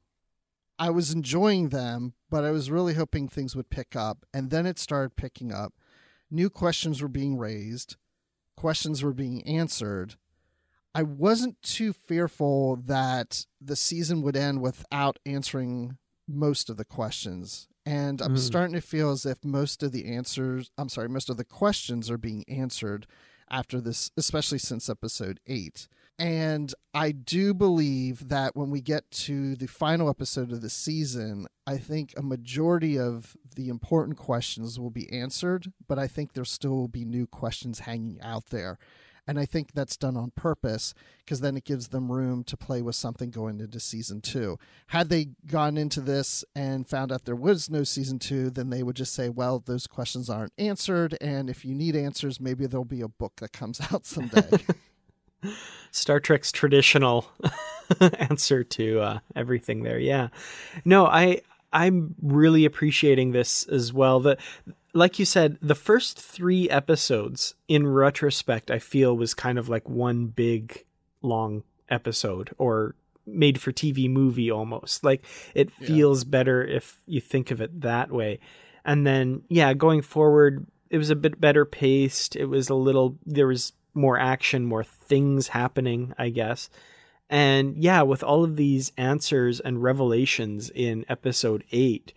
I 0.78 0.90
was 0.90 1.12
enjoying 1.12 1.70
them, 1.70 2.14
but 2.30 2.44
I 2.44 2.52
was 2.52 2.70
really 2.70 2.94
hoping 2.94 3.28
things 3.28 3.56
would 3.56 3.70
pick 3.70 3.96
up. 3.96 4.26
And 4.34 4.50
then 4.50 4.66
it 4.66 4.78
started 4.78 5.16
picking 5.16 5.52
up. 5.52 5.74
New 6.32 6.50
questions 6.50 7.02
were 7.02 7.08
being 7.08 7.38
raised 7.38 7.96
questions 8.56 9.04
were 9.04 9.14
being 9.14 9.46
answered, 9.48 10.16
I 10.94 11.04
wasn't 11.04 11.62
too 11.62 11.94
fearful 11.94 12.78
that 12.78 13.46
the 13.60 13.76
season 13.76 14.22
would 14.22 14.38
end 14.38 14.62
without 14.62 15.20
answering 15.26 15.98
most 16.28 16.70
of 16.70 16.78
the 16.78 16.86
questions. 16.86 17.68
And 17.86 18.22
I'm 18.22 18.36
mm. 18.36 18.40
starting 18.40 18.74
to 18.74 18.82
feel 18.82 19.12
as 19.12 19.26
if 19.26 19.44
most 19.44 19.84
of 19.84 19.92
the 19.92 20.12
answers, 20.12 20.72
I'm 20.78 20.90
sorry, 20.90 21.10
most 21.10 21.30
of 21.30 21.38
the 21.38 21.46
questions 21.46 22.10
are 22.10 22.18
being 22.18 22.44
answered 22.48 23.06
after 23.52 23.80
this, 23.80 24.10
especially 24.18 24.58
since 24.58 24.90
episode 24.90 25.40
eight. 25.46 25.88
And 26.18 26.74
I 26.94 27.12
do 27.12 27.54
believe 27.54 28.30
that 28.30 28.56
when 28.56 28.70
we 28.70 28.80
get 28.80 29.12
to 29.12 29.56
the 29.56 29.68
final 29.68 30.10
episode 30.10 30.52
of 30.52 30.62
the 30.62 30.70
season, 30.70 31.48
I 31.68 31.78
think 31.78 32.14
a 32.16 32.22
majority 32.22 32.98
of 32.98 33.36
the 33.56 33.68
important 33.68 34.18
questions 34.18 34.80
will 34.80 34.92
be 34.92 35.12
answered, 35.12 35.74
but 35.88 36.00
I 36.00 36.08
think 36.08 36.34
there 36.34 36.46
still 36.46 36.76
will 36.76 36.88
be 36.88 37.04
new 37.04 37.28
questions 37.28 37.80
hanging 37.80 38.22
out 38.22 38.46
there. 38.48 38.78
And 39.28 39.40
I 39.40 39.46
think 39.46 39.74
that's 39.74 39.98
done 39.98 40.16
on 40.16 40.32
purpose 40.32 40.94
because 41.18 41.42
then 41.42 41.58
it 41.58 41.64
gives 41.66 41.88
them 41.88 42.12
room 42.12 42.44
to 42.44 42.56
play 42.56 42.82
with 42.82 42.96
something 42.96 43.32
going 43.32 43.60
into 43.60 43.80
season 43.80 44.22
two. 44.22 44.60
Had 44.88 45.10
they 45.10 45.30
gone 45.48 45.78
into 45.78 46.00
this 46.00 46.46
and 46.56 46.88
found 46.88 47.12
out 47.12 47.26
there 47.26 47.36
was 47.36 47.70
no 47.70 47.84
season 47.84 48.20
two, 48.20 48.52
then 48.52 48.70
they 48.70 48.84
would 48.84 48.96
just 48.96 49.16
say, 49.16 49.30
well, 49.30 49.64
those 49.66 49.88
questions 49.88 50.30
aren't 50.30 50.54
answered. 50.60 51.18
And 51.20 51.50
if 51.50 51.66
you 51.66 51.74
need 51.74 51.96
answers, 51.96 52.40
maybe 52.40 52.68
there'll 52.68 52.86
be 52.86 53.02
a 53.02 53.08
book 53.08 53.34
that 53.38 53.52
comes 53.52 53.82
out 53.92 54.06
someday. 54.06 54.60
Star 55.92 56.20
Trek's 56.20 56.52
traditional 56.52 57.32
answer 58.20 58.64
to 58.64 59.00
uh, 59.00 59.20
everything 59.36 59.84
there. 59.84 60.00
Yeah. 60.00 60.30
No, 60.84 61.06
I 61.06 61.42
I'm 61.72 62.16
really 62.22 62.66
appreciating 62.66 63.32
this 63.32 63.64
as 63.64 63.94
well. 63.94 64.20
The 64.20 64.38
like 64.94 65.20
you 65.20 65.26
said, 65.26 65.58
the 65.62 65.76
first 65.76 66.18
3 66.20 66.70
episodes 66.70 67.56
in 67.68 67.86
retrospect 67.86 68.72
I 68.72 68.80
feel 68.80 69.16
was 69.16 69.34
kind 69.34 69.60
of 69.60 69.68
like 69.68 69.90
one 69.90 70.28
big 70.28 70.86
long 71.22 71.64
episode 71.90 72.52
or 72.58 72.96
made 73.26 73.60
for 73.60 73.72
TV 73.72 74.10
movie 74.10 74.52
almost. 74.52 75.04
Like 75.04 75.26
it 75.54 75.72
feels 75.72 76.24
yeah. 76.24 76.30
better 76.30 76.64
if 76.64 77.02
you 77.06 77.20
think 77.20 77.52
of 77.52 77.62
it 77.62 77.82
that 77.82 78.12
way. 78.12 78.40
And 78.86 79.06
then 79.06 79.44
yeah, 79.50 79.74
going 79.74 80.02
forward 80.02 80.66
it 80.90 80.98
was 80.98 81.10
a 81.10 81.16
bit 81.16 81.42
better 81.42 81.66
paced. 81.66 82.36
It 82.36 82.46
was 82.46 82.70
a 82.70 82.76
little 82.76 83.18
there 83.26 83.48
was 83.48 83.74
more 83.96 84.20
action, 84.20 84.66
more 84.66 84.84
things 84.84 85.50
happening, 85.50 86.14
I 86.18 86.30
guess. 86.30 86.70
And 87.30 87.76
yeah, 87.78 88.04
with 88.04 88.24
all 88.24 88.44
of 88.44 88.56
these 88.56 88.92
answers 88.98 89.60
and 89.60 89.82
revelations 89.82 90.70
in 90.70 91.06
episode 91.10 91.64
8, 91.72 92.14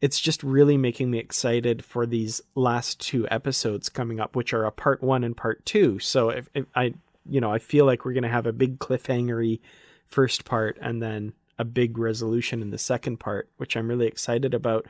it's 0.00 0.20
just 0.20 0.42
really 0.42 0.76
making 0.76 1.10
me 1.10 1.18
excited 1.18 1.84
for 1.84 2.06
these 2.06 2.40
last 2.54 3.00
two 3.00 3.26
episodes 3.30 3.88
coming 3.88 4.20
up, 4.20 4.36
which 4.36 4.52
are 4.52 4.64
a 4.64 4.72
part 4.72 5.02
1 5.02 5.24
and 5.24 5.36
part 5.36 5.64
2. 5.66 5.98
So 5.98 6.30
if, 6.30 6.48
if 6.54 6.66
I 6.74 6.94
you 7.28 7.40
know, 7.40 7.52
I 7.52 7.58
feel 7.58 7.86
like 7.86 8.04
we're 8.04 8.12
going 8.12 8.22
to 8.22 8.28
have 8.28 8.46
a 8.46 8.52
big 8.52 8.78
cliffhangery 8.78 9.60
first 10.04 10.44
part 10.44 10.78
and 10.80 11.02
then 11.02 11.32
a 11.58 11.64
big 11.64 11.98
resolution 11.98 12.62
in 12.62 12.70
the 12.70 12.78
second 12.78 13.18
part, 13.18 13.48
which 13.56 13.76
I'm 13.76 13.88
really 13.88 14.06
excited 14.06 14.54
about 14.54 14.86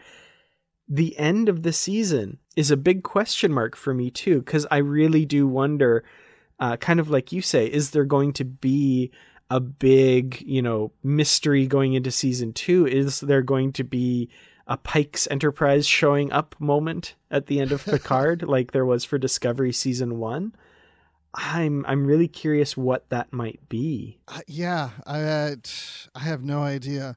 the 0.88 1.18
end 1.18 1.48
of 1.48 1.62
the 1.62 1.72
season 1.72 2.38
is 2.54 2.70
a 2.70 2.76
big 2.76 3.02
question 3.02 3.52
mark 3.52 3.74
for 3.74 3.92
me 3.92 4.08
too 4.08 4.38
because 4.38 4.66
i 4.70 4.76
really 4.76 5.24
do 5.24 5.46
wonder 5.46 6.04
uh, 6.58 6.76
kind 6.76 7.00
of 7.00 7.10
like 7.10 7.32
you 7.32 7.42
say, 7.42 7.66
is 7.66 7.90
there 7.90 8.04
going 8.04 8.32
to 8.34 8.44
be 8.44 9.10
a 9.50 9.60
big, 9.60 10.42
you 10.42 10.62
know, 10.62 10.92
mystery 11.02 11.66
going 11.66 11.94
into 11.94 12.10
season 12.10 12.52
two? 12.52 12.86
Is 12.86 13.20
there 13.20 13.42
going 13.42 13.72
to 13.74 13.84
be 13.84 14.28
a 14.66 14.76
Pike's 14.76 15.28
Enterprise 15.30 15.86
showing 15.86 16.32
up 16.32 16.56
moment 16.58 17.14
at 17.30 17.46
the 17.46 17.60
end 17.60 17.72
of 17.72 17.84
Picard, 17.84 18.42
like 18.42 18.72
there 18.72 18.86
was 18.86 19.04
for 19.04 19.18
Discovery 19.18 19.72
season 19.72 20.18
one? 20.18 20.54
I'm 21.34 21.84
I'm 21.86 22.06
really 22.06 22.28
curious 22.28 22.76
what 22.76 23.08
that 23.10 23.32
might 23.32 23.68
be. 23.68 24.18
Uh, 24.26 24.40
yeah, 24.46 24.90
I 25.06 25.22
uh, 25.22 25.54
I 26.14 26.20
have 26.20 26.42
no 26.42 26.62
idea, 26.62 27.16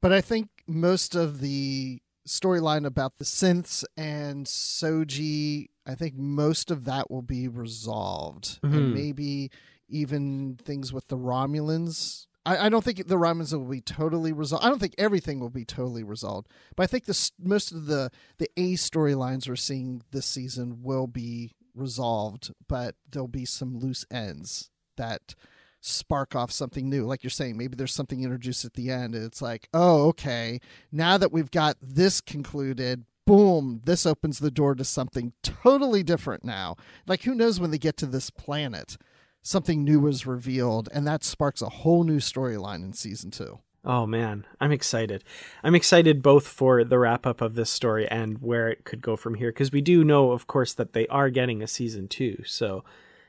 but 0.00 0.12
I 0.12 0.20
think 0.20 0.48
most 0.66 1.14
of 1.14 1.40
the 1.40 2.02
storyline 2.26 2.84
about 2.84 3.18
the 3.18 3.24
synths 3.24 3.84
and 3.96 4.46
Soji 4.46 5.68
I 5.86 5.94
think 5.94 6.14
most 6.16 6.70
of 6.70 6.84
that 6.84 7.10
will 7.10 7.22
be 7.22 7.48
resolved, 7.48 8.60
mm-hmm. 8.62 8.74
and 8.74 8.94
maybe 8.94 9.50
even 9.88 10.58
things 10.62 10.92
with 10.92 11.08
the 11.08 11.18
Romulans. 11.18 12.26
I, 12.46 12.66
I, 12.66 12.68
don't 12.68 12.84
think 12.84 13.06
the 13.06 13.16
Romulans 13.16 13.52
will 13.52 13.64
be 13.64 13.80
totally 13.80 14.32
resolved. 14.32 14.64
I 14.64 14.68
don't 14.68 14.78
think 14.78 14.94
everything 14.98 15.40
will 15.40 15.50
be 15.50 15.64
totally 15.64 16.02
resolved, 16.02 16.48
but 16.76 16.84
I 16.84 16.86
think 16.86 17.04
the 17.04 17.30
most 17.38 17.72
of 17.72 17.86
the 17.86 18.10
the 18.38 18.48
A 18.56 18.74
storylines 18.74 19.48
we're 19.48 19.56
seeing 19.56 20.02
this 20.10 20.26
season 20.26 20.82
will 20.82 21.06
be 21.06 21.54
resolved. 21.74 22.52
But 22.68 22.94
there'll 23.10 23.28
be 23.28 23.44
some 23.44 23.78
loose 23.78 24.06
ends 24.10 24.70
that 24.96 25.34
spark 25.80 26.34
off 26.34 26.50
something 26.50 26.88
new. 26.88 27.04
Like 27.04 27.22
you're 27.22 27.30
saying, 27.30 27.58
maybe 27.58 27.76
there's 27.76 27.94
something 27.94 28.22
introduced 28.22 28.64
at 28.64 28.74
the 28.74 28.90
end, 28.90 29.14
and 29.14 29.24
it's 29.24 29.42
like, 29.42 29.68
oh, 29.74 30.08
okay, 30.08 30.60
now 30.90 31.18
that 31.18 31.32
we've 31.32 31.50
got 31.50 31.76
this 31.82 32.20
concluded, 32.20 33.04
boom, 33.26 33.80
this 33.84 34.06
opens 34.06 34.38
the 34.38 34.50
door 34.50 34.74
to 34.74 34.84
something 34.84 35.32
totally 35.42 36.02
different 36.02 36.44
now. 36.44 36.76
Like, 37.06 37.22
who 37.22 37.34
knows 37.34 37.60
when 37.60 37.70
they 37.70 37.78
get 37.78 37.96
to 37.98 38.06
this 38.06 38.30
planet, 38.30 38.96
something 39.42 39.84
new 39.84 40.06
is 40.06 40.26
revealed, 40.26 40.88
and 40.92 41.06
that 41.06 41.24
sparks 41.24 41.62
a 41.62 41.68
whole 41.68 42.04
new 42.04 42.18
storyline 42.18 42.82
in 42.84 42.92
season 42.92 43.30
two. 43.30 43.60
Oh 43.86 44.06
man, 44.06 44.46
I'm 44.60 44.72
excited. 44.72 45.24
I'm 45.62 45.74
excited 45.74 46.22
both 46.22 46.46
for 46.46 46.84
the 46.84 46.98
wrap 46.98 47.26
up 47.26 47.42
of 47.42 47.54
this 47.54 47.68
story 47.68 48.08
and 48.08 48.38
where 48.38 48.68
it 48.70 48.84
could 48.84 49.02
go 49.02 49.14
from 49.14 49.34
here 49.34 49.50
because 49.50 49.72
we 49.72 49.82
do 49.82 50.02
know, 50.02 50.32
of 50.32 50.46
course, 50.46 50.72
that 50.72 50.94
they 50.94 51.06
are 51.08 51.28
getting 51.28 51.62
a 51.62 51.66
season 51.66 52.08
two. 52.08 52.42
So, 52.46 52.82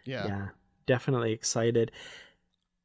yeah, 0.06 0.28
yeah 0.28 0.48
definitely 0.86 1.32
excited. 1.32 1.92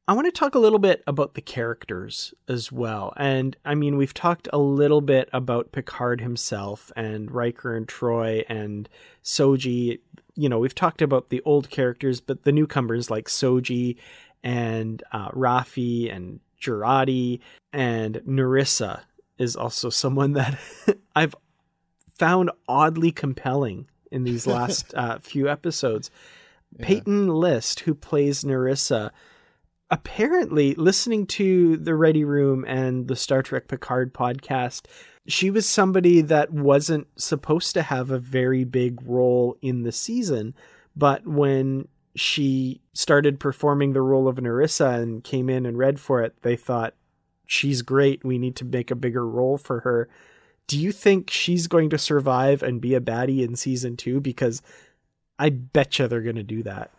I 0.07 0.13
want 0.13 0.25
to 0.25 0.31
talk 0.31 0.55
a 0.55 0.59
little 0.59 0.79
bit 0.79 1.03
about 1.05 1.35
the 1.35 1.41
characters 1.41 2.33
as 2.47 2.71
well. 2.71 3.13
And 3.17 3.55
I 3.63 3.75
mean, 3.75 3.97
we've 3.97 4.13
talked 4.13 4.47
a 4.51 4.57
little 4.57 5.01
bit 5.01 5.29
about 5.31 5.71
Picard 5.71 6.21
himself 6.21 6.91
and 6.95 7.31
Riker 7.31 7.75
and 7.75 7.87
Troi 7.87 8.43
and 8.49 8.89
Soji. 9.23 9.99
You 10.35 10.49
know, 10.49 10.59
we've 10.59 10.75
talked 10.75 11.01
about 11.01 11.29
the 11.29 11.41
old 11.45 11.69
characters, 11.69 12.19
but 12.19 12.43
the 12.43 12.51
newcomers 12.51 13.09
like 13.11 13.27
Soji 13.27 13.97
and 14.43 15.03
uh, 15.11 15.29
Raffi 15.29 16.13
and 16.13 16.39
Jurati 16.59 17.39
and 17.71 18.15
Narissa 18.27 19.01
is 19.37 19.55
also 19.55 19.89
someone 19.89 20.33
that 20.33 20.57
I've 21.15 21.35
found 22.17 22.51
oddly 22.67 23.11
compelling 23.11 23.87
in 24.11 24.23
these 24.23 24.47
last 24.47 24.93
uh, 24.95 25.19
few 25.19 25.47
episodes. 25.47 26.09
Yeah. 26.77 26.85
Peyton 26.85 27.27
List, 27.27 27.81
who 27.81 27.93
plays 27.93 28.43
Narissa, 28.43 29.11
apparently 29.91 30.73
listening 30.75 31.27
to 31.27 31.75
the 31.77 31.93
Ready 31.93 32.23
Room 32.23 32.63
and 32.65 33.07
the 33.07 33.15
Star 33.15 33.43
Trek 33.43 33.67
Picard 33.67 34.13
podcast, 34.13 34.85
she 35.27 35.51
was 35.51 35.67
somebody 35.67 36.21
that 36.21 36.51
wasn't 36.51 37.07
supposed 37.17 37.73
to 37.73 37.83
have 37.83 38.09
a 38.09 38.17
very 38.17 38.63
big 38.63 38.99
role 39.03 39.57
in 39.61 39.83
the 39.83 39.91
season, 39.91 40.55
but 40.95 41.27
when 41.27 41.87
she 42.15 42.81
started 42.93 43.39
performing 43.39 43.93
the 43.93 44.01
role 44.01 44.27
of 44.27 44.37
Narissa 44.37 45.01
and 45.01 45.23
came 45.23 45.49
in 45.49 45.65
and 45.65 45.77
read 45.77 45.99
for 45.99 46.23
it, 46.23 46.41
they 46.41 46.55
thought 46.55 46.95
she's 47.45 47.81
great. 47.81 48.23
We 48.23 48.37
need 48.37 48.55
to 48.57 48.65
make 48.65 48.91
a 48.91 48.95
bigger 48.95 49.27
role 49.27 49.57
for 49.57 49.81
her. 49.81 50.09
Do 50.67 50.79
you 50.79 50.91
think 50.91 51.29
she's 51.29 51.67
going 51.67 51.89
to 51.89 51.97
survive 51.97 52.63
and 52.63 52.81
be 52.81 52.95
a 52.95 53.01
baddie 53.01 53.45
in 53.45 53.55
season 53.55 53.97
two? 53.97 54.21
Because 54.21 54.61
I 55.37 55.49
betcha 55.49 56.07
they're 56.07 56.21
going 56.21 56.35
to 56.37 56.43
do 56.43 56.63
that. 56.63 56.91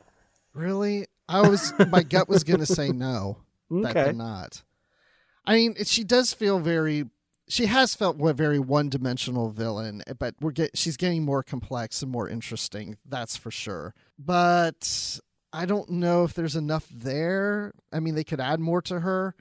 Really? 0.54 1.06
I 1.32 1.48
was 1.48 1.72
my 1.88 2.02
gut 2.02 2.28
was 2.28 2.44
going 2.44 2.60
to 2.60 2.66
say 2.66 2.90
no. 2.90 3.38
Okay. 3.70 3.82
That 3.82 3.94
they're 3.94 4.12
not. 4.12 4.62
I 5.44 5.54
mean, 5.54 5.76
she 5.84 6.04
does 6.04 6.32
feel 6.32 6.58
very. 6.58 7.04
She 7.48 7.66
has 7.66 7.94
felt 7.94 8.20
a 8.20 8.32
very 8.32 8.58
one-dimensional 8.58 9.50
villain, 9.50 10.02
eh, 10.06 10.12
but 10.18 10.34
we're 10.40 10.52
get 10.52 10.76
she's 10.76 10.96
getting 10.96 11.24
more 11.24 11.42
complex 11.42 12.02
and 12.02 12.10
more 12.10 12.28
interesting. 12.28 12.96
That's 13.04 13.36
for 13.36 13.50
sure. 13.50 13.94
But 14.18 15.18
I 15.52 15.66
don't 15.66 15.90
know 15.90 16.24
if 16.24 16.34
there's 16.34 16.56
enough 16.56 16.86
there. 16.90 17.72
I 17.92 18.00
mean, 18.00 18.14
they 18.14 18.24
could 18.24 18.40
add 18.40 18.60
more 18.60 18.80
to 18.82 19.00
her. 19.00 19.34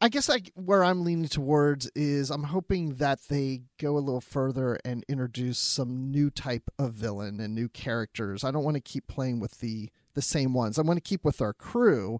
I 0.00 0.08
guess 0.08 0.30
I, 0.30 0.42
where 0.54 0.84
I'm 0.84 1.04
leaning 1.04 1.26
towards 1.26 1.90
is 1.96 2.30
I'm 2.30 2.44
hoping 2.44 2.94
that 2.96 3.22
they 3.28 3.62
go 3.80 3.96
a 3.96 3.98
little 3.98 4.20
further 4.20 4.78
and 4.84 5.04
introduce 5.08 5.58
some 5.58 6.12
new 6.12 6.30
type 6.30 6.70
of 6.78 6.92
villain 6.92 7.40
and 7.40 7.52
new 7.52 7.68
characters. 7.68 8.44
I 8.44 8.52
don't 8.52 8.62
want 8.62 8.76
to 8.76 8.80
keep 8.80 9.08
playing 9.08 9.40
with 9.40 9.58
the 9.58 9.90
the 10.18 10.22
same 10.22 10.52
ones. 10.52 10.80
I 10.80 10.82
want 10.82 10.96
to 10.96 11.08
keep 11.08 11.24
with 11.24 11.40
our 11.40 11.52
crew, 11.52 12.18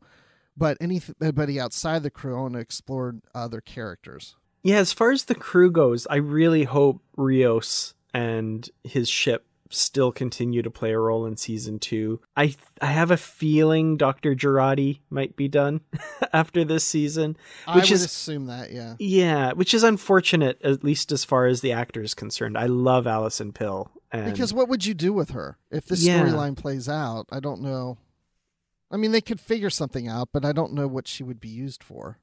but 0.57 0.77
anybody 0.81 1.59
outside 1.59 2.05
the 2.05 2.11
crew, 2.11 2.39
I 2.39 2.43
want 2.43 2.55
to 2.55 2.61
explore 2.61 3.17
other 3.35 3.61
characters. 3.61 4.37
Yeah, 4.63 4.77
as 4.77 4.93
far 4.93 5.11
as 5.11 5.25
the 5.25 5.35
crew 5.35 5.73
goes, 5.73 6.07
I 6.09 6.17
really 6.17 6.63
hope 6.63 7.03
Rios 7.17 7.95
and 8.15 8.71
his 8.85 9.09
ship 9.09 9.48
still 9.70 10.12
continue 10.12 10.62
to 10.62 10.70
play 10.70 10.92
a 10.92 10.98
role 10.98 11.26
in 11.26 11.37
season 11.37 11.78
two. 11.78 12.20
I 12.37 12.54
I 12.81 12.87
have 12.87 13.11
a 13.11 13.16
feeling 13.16 13.96
Dr. 13.96 14.35
Jurati 14.35 15.00
might 15.11 15.37
be 15.37 15.48
done 15.48 15.81
after 16.33 16.64
this 16.64 16.85
season. 16.85 17.31
Which 17.31 17.38
I 17.66 17.74
would 17.76 17.90
is, 17.90 18.04
assume 18.04 18.46
that, 18.46 18.72
yeah. 18.72 18.94
Yeah, 18.98 19.52
which 19.52 19.74
is 19.74 19.83
unfortunate, 19.83 20.61
at 20.62 20.85
least 20.85 21.12
as 21.12 21.24
far 21.24 21.46
as 21.46 21.61
the 21.61 21.72
actor 21.72 22.02
is 22.02 22.14
concerned. 22.14 22.57
I 22.57 22.66
love 22.66 23.07
Alison 23.07 23.52
Pill. 23.52 23.90
And, 24.11 24.33
because 24.33 24.54
what 24.54 24.68
would 24.68 24.87
you 24.87 24.94
do 24.94 25.12
with 25.12 25.31
her 25.31 25.59
if 25.70 25.87
this 25.87 26.04
yeah. 26.04 26.22
storyline 26.22 26.57
plays 26.57 26.88
out? 26.88 27.26
I 27.31 27.40
don't 27.40 27.61
know. 27.61 27.98
I 28.90 28.96
mean, 28.96 29.12
they 29.12 29.20
could 29.20 29.40
figure 29.40 29.70
something 29.70 30.09
out, 30.09 30.31
but 30.33 30.44
I 30.44 30.52
don't 30.52 30.72
know 30.72 30.88
what 30.88 31.07
she 31.07 31.22
would 31.22 31.40
be 31.40 31.48
used 31.48 31.83
for. 31.83 32.18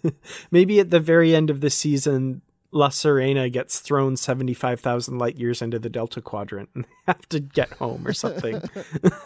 Maybe 0.50 0.78
at 0.78 0.90
the 0.90 1.00
very 1.00 1.34
end 1.34 1.48
of 1.48 1.62
the 1.62 1.70
season, 1.70 2.42
La 2.72 2.88
Sirena 2.88 3.50
gets 3.50 3.80
thrown 3.80 4.16
75,000 4.16 5.18
light 5.18 5.36
years 5.36 5.60
into 5.60 5.78
the 5.78 5.90
Delta 5.90 6.20
Quadrant 6.20 6.68
and 6.74 6.84
have 7.06 7.28
to 7.30 7.40
get 7.40 7.70
home 7.72 8.06
or 8.06 8.12
something. 8.12 8.62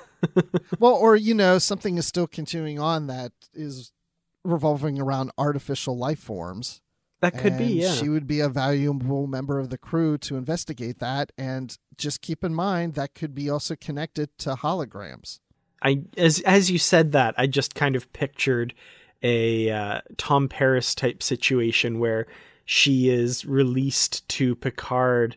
well, 0.78 0.94
or, 0.94 1.16
you 1.16 1.34
know, 1.34 1.58
something 1.58 1.98
is 1.98 2.06
still 2.06 2.26
continuing 2.26 2.78
on 2.78 3.06
that 3.08 3.32
is 3.52 3.92
revolving 4.44 5.00
around 5.00 5.30
artificial 5.36 5.96
life 5.96 6.20
forms. 6.20 6.80
That 7.20 7.38
could 7.38 7.56
be, 7.56 7.66
yeah. 7.66 7.92
She 7.92 8.10
would 8.10 8.26
be 8.26 8.40
a 8.40 8.50
valuable 8.50 9.26
member 9.26 9.58
of 9.58 9.70
the 9.70 9.78
crew 9.78 10.18
to 10.18 10.36
investigate 10.36 10.98
that. 10.98 11.32
And 11.38 11.76
just 11.96 12.20
keep 12.20 12.44
in 12.44 12.54
mind 12.54 12.94
that 12.94 13.14
could 13.14 13.34
be 13.34 13.48
also 13.48 13.76
connected 13.76 14.36
to 14.38 14.54
holograms. 14.54 15.40
I 15.80 16.02
as 16.16 16.40
as 16.40 16.70
you 16.70 16.78
said 16.78 17.12
that, 17.12 17.34
I 17.36 17.46
just 17.46 17.74
kind 17.74 17.94
of 17.94 18.12
pictured 18.12 18.74
a 19.22 19.70
uh, 19.70 20.00
Tom 20.16 20.48
Paris 20.48 20.94
type 20.94 21.22
situation 21.22 21.98
where 21.98 22.26
she 22.64 23.08
is 23.08 23.44
released 23.44 24.28
to 24.30 24.54
Picard 24.54 25.36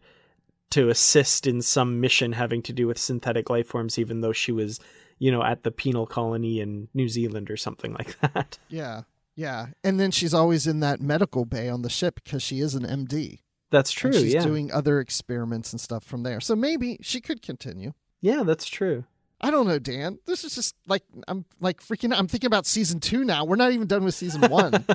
to 0.69 0.89
assist 0.89 1.47
in 1.47 1.61
some 1.61 2.01
mission 2.01 2.33
having 2.33 2.61
to 2.63 2.73
do 2.73 2.87
with 2.87 2.97
synthetic 2.97 3.49
life 3.49 3.67
forms, 3.67 3.97
even 3.97 4.21
though 4.21 4.33
she 4.33 4.51
was, 4.51 4.79
you 5.17 5.31
know, 5.31 5.43
at 5.43 5.63
the 5.63 5.71
penal 5.71 6.05
colony 6.05 6.59
in 6.59 6.89
New 6.93 7.07
Zealand 7.07 7.49
or 7.49 7.57
something 7.57 7.93
like 7.93 8.19
that. 8.33 8.57
Yeah. 8.69 9.03
Yeah. 9.35 9.67
And 9.83 9.99
then 9.99 10.11
she's 10.11 10.33
always 10.33 10.67
in 10.67 10.79
that 10.81 10.99
medical 10.99 11.45
bay 11.45 11.69
on 11.69 11.83
the 11.83 11.89
ship 11.89 12.19
because 12.23 12.43
she 12.43 12.59
is 12.59 12.75
an 12.75 12.83
MD. 12.83 13.39
That's 13.69 13.91
true. 13.91 14.13
she's 14.13 14.33
yeah. 14.33 14.43
doing 14.43 14.71
other 14.71 14.99
experiments 14.99 15.73
and 15.73 15.79
stuff 15.79 16.03
from 16.03 16.23
there. 16.23 16.39
So 16.39 16.55
maybe 16.55 16.97
she 17.01 17.21
could 17.21 17.41
continue. 17.41 17.93
Yeah, 18.21 18.43
that's 18.43 18.65
true. 18.65 19.05
I 19.39 19.51
don't 19.51 19.67
know, 19.67 19.77
Dan. 19.77 20.17
This 20.25 20.43
is 20.43 20.55
just 20.55 20.75
like 20.87 21.03
I'm 21.27 21.45
like 21.59 21.81
freaking 21.81 22.17
I'm 22.17 22.27
thinking 22.27 22.47
about 22.47 22.65
season 22.65 22.99
2 22.99 23.23
now. 23.23 23.45
We're 23.45 23.55
not 23.55 23.71
even 23.71 23.87
done 23.87 24.03
with 24.03 24.15
season 24.15 24.41
1. 24.41 24.85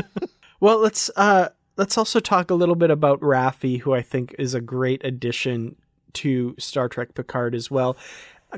well, 0.60 0.78
let's 0.78 1.10
uh 1.16 1.50
let's 1.76 1.98
also 1.98 2.20
talk 2.20 2.50
a 2.50 2.54
little 2.54 2.74
bit 2.74 2.90
about 2.90 3.20
Raffi, 3.20 3.80
who 3.80 3.94
I 3.94 4.02
think 4.02 4.34
is 4.38 4.54
a 4.54 4.60
great 4.60 5.04
addition 5.04 5.76
to 6.14 6.54
Star 6.58 6.88
Trek 6.88 7.14
Picard 7.14 7.54
as 7.54 7.70
well. 7.70 7.96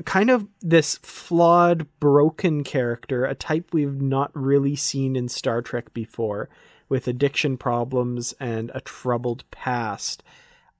Kind 0.05 0.29
of 0.29 0.47
this 0.61 0.97
flawed, 0.97 1.87
broken 1.99 2.63
character, 2.63 3.25
a 3.25 3.33
type 3.33 3.73
we've 3.73 3.99
not 4.01 4.29
really 4.35 4.75
seen 4.75 5.15
in 5.15 5.27
Star 5.27 5.61
Trek 5.61 5.93
before, 5.93 6.49
with 6.87 7.07
addiction 7.07 7.57
problems 7.57 8.33
and 8.39 8.71
a 8.75 8.81
troubled 8.81 9.43
past. 9.49 10.23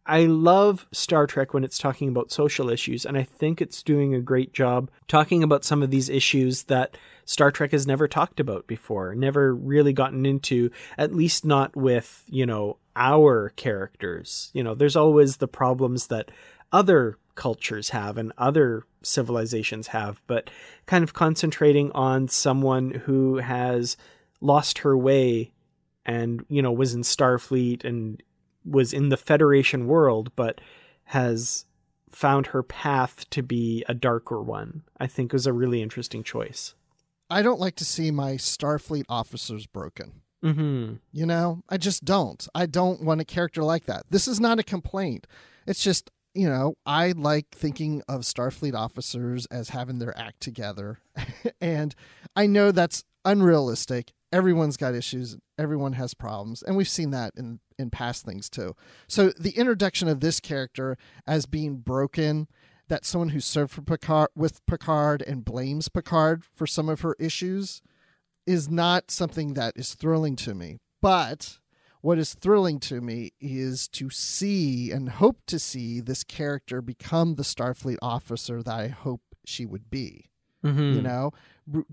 I 0.07 0.25
love 0.25 0.87
Star 0.93 1.27
Trek 1.27 1.53
when 1.53 1.65
it's 1.65 1.77
talking 1.77 2.07
about 2.07 2.31
social 2.31 2.69
issues, 2.69 3.05
and 3.05 3.17
I 3.17 3.23
think 3.23 3.61
it's 3.61 3.83
doing 3.83 4.15
a 4.15 4.21
great 4.21 4.53
job 4.53 4.89
talking 5.07 5.43
about 5.43 5.65
some 5.65 5.83
of 5.83 5.91
these 5.91 6.07
issues 6.07 6.63
that 6.63 6.97
Star 7.25 7.51
Trek 7.51 7.71
has 7.71 7.85
never 7.85 8.07
talked 8.07 8.39
about 8.39 8.67
before, 8.67 9.13
never 9.13 9.53
really 9.53 9.91
gotten 9.91 10.25
into, 10.25 10.71
at 10.97 11.13
least 11.13 11.43
not 11.43 11.75
with, 11.75 12.23
you 12.27 12.45
know, 12.45 12.77
our 12.95 13.49
characters. 13.57 14.49
You 14.53 14.63
know, 14.63 14.75
there's 14.75 14.95
always 14.95 15.37
the 15.37 15.47
problems 15.47 16.07
that 16.07 16.31
other 16.71 17.17
cultures 17.35 17.89
have 17.89 18.17
and 18.17 18.31
other 18.37 18.85
civilizations 19.03 19.87
have, 19.87 20.21
but 20.25 20.49
kind 20.85 21.03
of 21.03 21.13
concentrating 21.13 21.91
on 21.91 22.29
someone 22.29 22.91
who 22.91 23.37
has 23.37 23.97
lost 24.39 24.79
her 24.79 24.97
way 24.97 25.51
and, 26.05 26.45
you 26.47 26.61
know, 26.61 26.71
was 26.71 26.93
in 26.93 27.01
Starfleet 27.01 27.83
and 27.83 28.23
was 28.67 28.93
in 28.93 29.09
the 29.09 29.17
Federation 29.17 29.87
world, 29.87 30.31
but 30.35 30.61
has 31.05 31.65
found 32.09 32.47
her 32.47 32.63
path 32.63 33.29
to 33.29 33.43
be 33.43 33.83
a 33.87 33.93
darker 33.93 34.41
one, 34.41 34.83
I 34.99 35.07
think 35.07 35.33
was 35.33 35.47
a 35.47 35.53
really 35.53 35.81
interesting 35.81 36.23
choice. 36.23 36.73
I 37.29 37.41
don't 37.41 37.59
like 37.59 37.75
to 37.77 37.85
see 37.85 38.11
my 38.11 38.33
Starfleet 38.33 39.05
officers 39.09 39.67
broken. 39.67 40.21
Mm-hmm. 40.43 40.95
You 41.11 41.25
know, 41.25 41.63
I 41.67 41.77
just 41.77 42.05
don't. 42.05 42.47
I 42.55 42.65
don't 42.65 43.03
want 43.03 43.21
a 43.21 43.25
character 43.25 43.63
like 43.63 43.85
that. 43.85 44.03
This 44.09 44.27
is 44.27 44.39
not 44.39 44.59
a 44.59 44.63
complaint. 44.63 45.27
It's 45.65 45.83
just, 45.83 46.09
you 46.33 46.47
know, 46.47 46.75
I 46.85 47.11
like 47.11 47.47
thinking 47.51 48.03
of 48.07 48.21
Starfleet 48.21 48.75
officers 48.75 49.45
as 49.47 49.69
having 49.69 49.99
their 49.99 50.17
act 50.17 50.39
together. 50.39 50.99
and 51.61 51.93
I 52.35 52.47
know 52.47 52.71
that's 52.71 53.03
unrealistic. 53.25 54.13
Everyone's 54.31 54.77
got 54.77 54.93
issues, 54.93 55.37
everyone 55.57 55.93
has 55.93 56.13
problems. 56.13 56.61
And 56.61 56.75
we've 56.75 56.89
seen 56.89 57.11
that 57.11 57.33
in 57.37 57.59
in 57.79 57.89
past 57.89 58.25
things 58.25 58.49
too. 58.49 58.75
So 59.07 59.29
the 59.29 59.51
introduction 59.51 60.07
of 60.07 60.19
this 60.19 60.39
character 60.39 60.97
as 61.25 61.45
being 61.45 61.77
broken, 61.77 62.47
that 62.87 63.05
someone 63.05 63.29
who 63.29 63.39
served 63.39 63.73
for 63.73 63.81
Picard 63.81 64.29
with 64.35 64.65
Picard 64.65 65.21
and 65.21 65.45
blames 65.45 65.89
Picard 65.89 66.43
for 66.55 66.67
some 66.67 66.89
of 66.89 67.01
her 67.01 67.15
issues 67.19 67.81
is 68.45 68.69
not 68.69 69.11
something 69.11 69.53
that 69.53 69.73
is 69.75 69.93
thrilling 69.93 70.35
to 70.37 70.55
me. 70.55 70.77
But 71.01 71.59
what 72.01 72.17
is 72.17 72.33
thrilling 72.33 72.79
to 72.81 73.01
me 73.01 73.33
is 73.39 73.87
to 73.89 74.09
see 74.09 74.91
and 74.91 75.09
hope 75.09 75.41
to 75.47 75.59
see 75.59 75.99
this 75.99 76.23
character 76.23 76.81
become 76.81 77.35
the 77.35 77.43
Starfleet 77.43 77.97
officer 78.01 78.63
that 78.63 78.73
I 78.73 78.87
hope 78.87 79.21
she 79.45 79.65
would 79.65 79.89
be. 79.89 80.29
Mm-hmm. 80.63 80.93
You 80.93 81.01
know, 81.01 81.31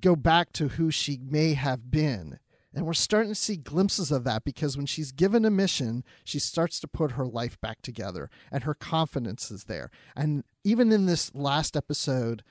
go 0.01 0.15
back 0.17 0.53
to 0.53 0.69
who 0.69 0.91
she 0.91 1.19
may 1.23 1.55
have 1.55 1.91
been 1.91 2.39
and 2.75 2.87
we're 2.87 2.93
starting 2.93 3.31
to 3.31 3.37
see 3.37 3.57
glimpses 3.57 4.11
of 4.11 4.25
that 4.25 4.45
because 4.45 4.77
when 4.77 4.87
she's 4.87 5.13
given 5.13 5.45
a 5.45 5.51
mission, 5.51 6.03
she 6.25 6.39
starts 6.39 6.81
to 6.81 6.89
put 6.89 7.13
her 7.13 7.25
life 7.25 7.61
back 7.61 7.81
together 7.83 8.29
and 8.51 8.65
her 8.65 8.75
confidence 8.75 9.51
is 9.51 9.65
there. 9.65 9.91
And 10.17 10.43
even 10.65 10.91
in 10.91 11.07
this 11.07 11.33
last 11.35 11.77
episode 11.77 12.43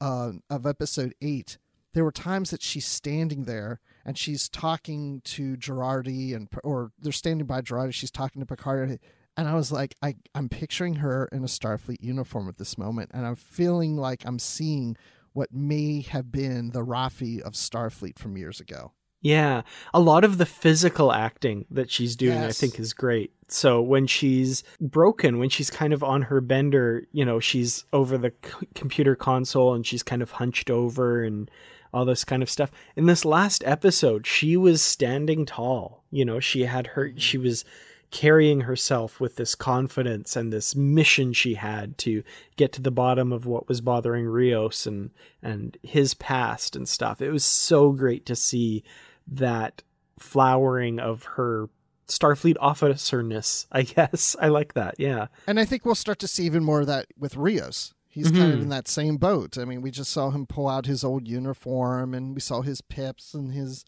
uh, 0.00 0.32
of 0.50 0.66
episode 0.66 1.14
eight, 1.22 1.58
there 1.94 2.04
were 2.04 2.12
times 2.12 2.50
that 2.50 2.62
she's 2.62 2.86
standing 2.86 3.44
there 3.44 3.80
and 4.04 4.18
she's 4.18 4.48
talking 4.48 5.20
to 5.24 5.56
Jurati 5.56 6.34
and 6.34 6.48
or 6.64 6.90
they're 6.98 7.12
standing 7.12 7.46
by 7.46 7.60
Jurati, 7.60 7.94
she's 7.94 8.10
talking 8.10 8.40
to 8.40 8.46
Picard 8.46 8.98
and 9.36 9.46
I 9.46 9.54
was 9.54 9.70
like, 9.70 9.94
I, 10.02 10.16
I'm 10.34 10.48
picturing 10.48 10.96
her 10.96 11.28
in 11.30 11.44
a 11.44 11.46
Starfleet 11.46 12.02
uniform 12.02 12.48
at 12.48 12.58
this 12.58 12.76
moment, 12.76 13.12
and 13.14 13.24
I'm 13.24 13.36
feeling 13.36 13.96
like 13.96 14.24
I'm 14.26 14.40
seeing 14.40 14.96
what 15.32 15.52
may 15.52 16.02
have 16.02 16.30
been 16.32 16.70
the 16.70 16.84
Raffi 16.84 17.40
of 17.40 17.52
Starfleet 17.54 18.18
from 18.18 18.36
years 18.36 18.60
ago. 18.60 18.92
Yeah, 19.20 19.62
a 19.92 19.98
lot 19.98 20.22
of 20.22 20.38
the 20.38 20.46
physical 20.46 21.12
acting 21.12 21.66
that 21.70 21.90
she's 21.90 22.14
doing, 22.14 22.36
yes. 22.36 22.50
I 22.50 22.52
think, 22.52 22.78
is 22.78 22.92
great. 22.92 23.32
So 23.48 23.82
when 23.82 24.06
she's 24.06 24.62
broken, 24.80 25.38
when 25.38 25.48
she's 25.48 25.70
kind 25.70 25.92
of 25.92 26.04
on 26.04 26.22
her 26.22 26.40
bender, 26.40 27.06
you 27.12 27.24
know, 27.24 27.40
she's 27.40 27.84
over 27.92 28.16
the 28.16 28.32
c- 28.44 28.68
computer 28.74 29.16
console 29.16 29.74
and 29.74 29.84
she's 29.84 30.04
kind 30.04 30.22
of 30.22 30.32
hunched 30.32 30.70
over 30.70 31.24
and 31.24 31.50
all 31.92 32.04
this 32.04 32.24
kind 32.24 32.42
of 32.42 32.50
stuff. 32.50 32.70
In 32.94 33.06
this 33.06 33.24
last 33.24 33.64
episode, 33.66 34.26
she 34.26 34.56
was 34.56 34.82
standing 34.82 35.46
tall. 35.46 36.04
You 36.10 36.24
know, 36.24 36.38
she 36.38 36.64
had 36.64 36.88
her, 36.88 37.12
she 37.16 37.38
mm-hmm. 37.38 37.46
was 37.46 37.64
carrying 38.10 38.62
herself 38.62 39.20
with 39.20 39.36
this 39.36 39.54
confidence 39.54 40.34
and 40.34 40.52
this 40.52 40.74
mission 40.74 41.32
she 41.32 41.54
had 41.54 41.98
to 41.98 42.22
get 42.56 42.72
to 42.72 42.80
the 42.80 42.90
bottom 42.90 43.32
of 43.32 43.44
what 43.46 43.68
was 43.68 43.80
bothering 43.80 44.24
Rios 44.24 44.86
and 44.86 45.10
and 45.42 45.76
his 45.82 46.14
past 46.14 46.74
and 46.74 46.88
stuff. 46.88 47.20
It 47.20 47.30
was 47.30 47.44
so 47.44 47.92
great 47.92 48.24
to 48.26 48.36
see 48.36 48.82
that 49.26 49.82
flowering 50.18 50.98
of 50.98 51.24
her 51.24 51.68
Starfleet 52.08 52.56
officerness, 52.56 53.66
I 53.70 53.82
guess. 53.82 54.34
I 54.40 54.48
like 54.48 54.74
that. 54.74 54.94
Yeah. 54.98 55.26
And 55.46 55.60
I 55.60 55.64
think 55.64 55.84
we'll 55.84 55.94
start 55.94 56.18
to 56.20 56.28
see 56.28 56.44
even 56.44 56.64
more 56.64 56.80
of 56.80 56.86
that 56.86 57.06
with 57.18 57.36
Rios. 57.36 57.92
He's 58.08 58.28
mm-hmm. 58.28 58.38
kind 58.38 58.54
of 58.54 58.60
in 58.62 58.68
that 58.70 58.88
same 58.88 59.18
boat. 59.18 59.58
I 59.58 59.66
mean, 59.66 59.82
we 59.82 59.90
just 59.90 60.10
saw 60.10 60.30
him 60.30 60.46
pull 60.46 60.68
out 60.68 60.86
his 60.86 61.04
old 61.04 61.28
uniform 61.28 62.14
and 62.14 62.34
we 62.34 62.40
saw 62.40 62.62
his 62.62 62.80
pips 62.80 63.34
and 63.34 63.52
his 63.52 63.84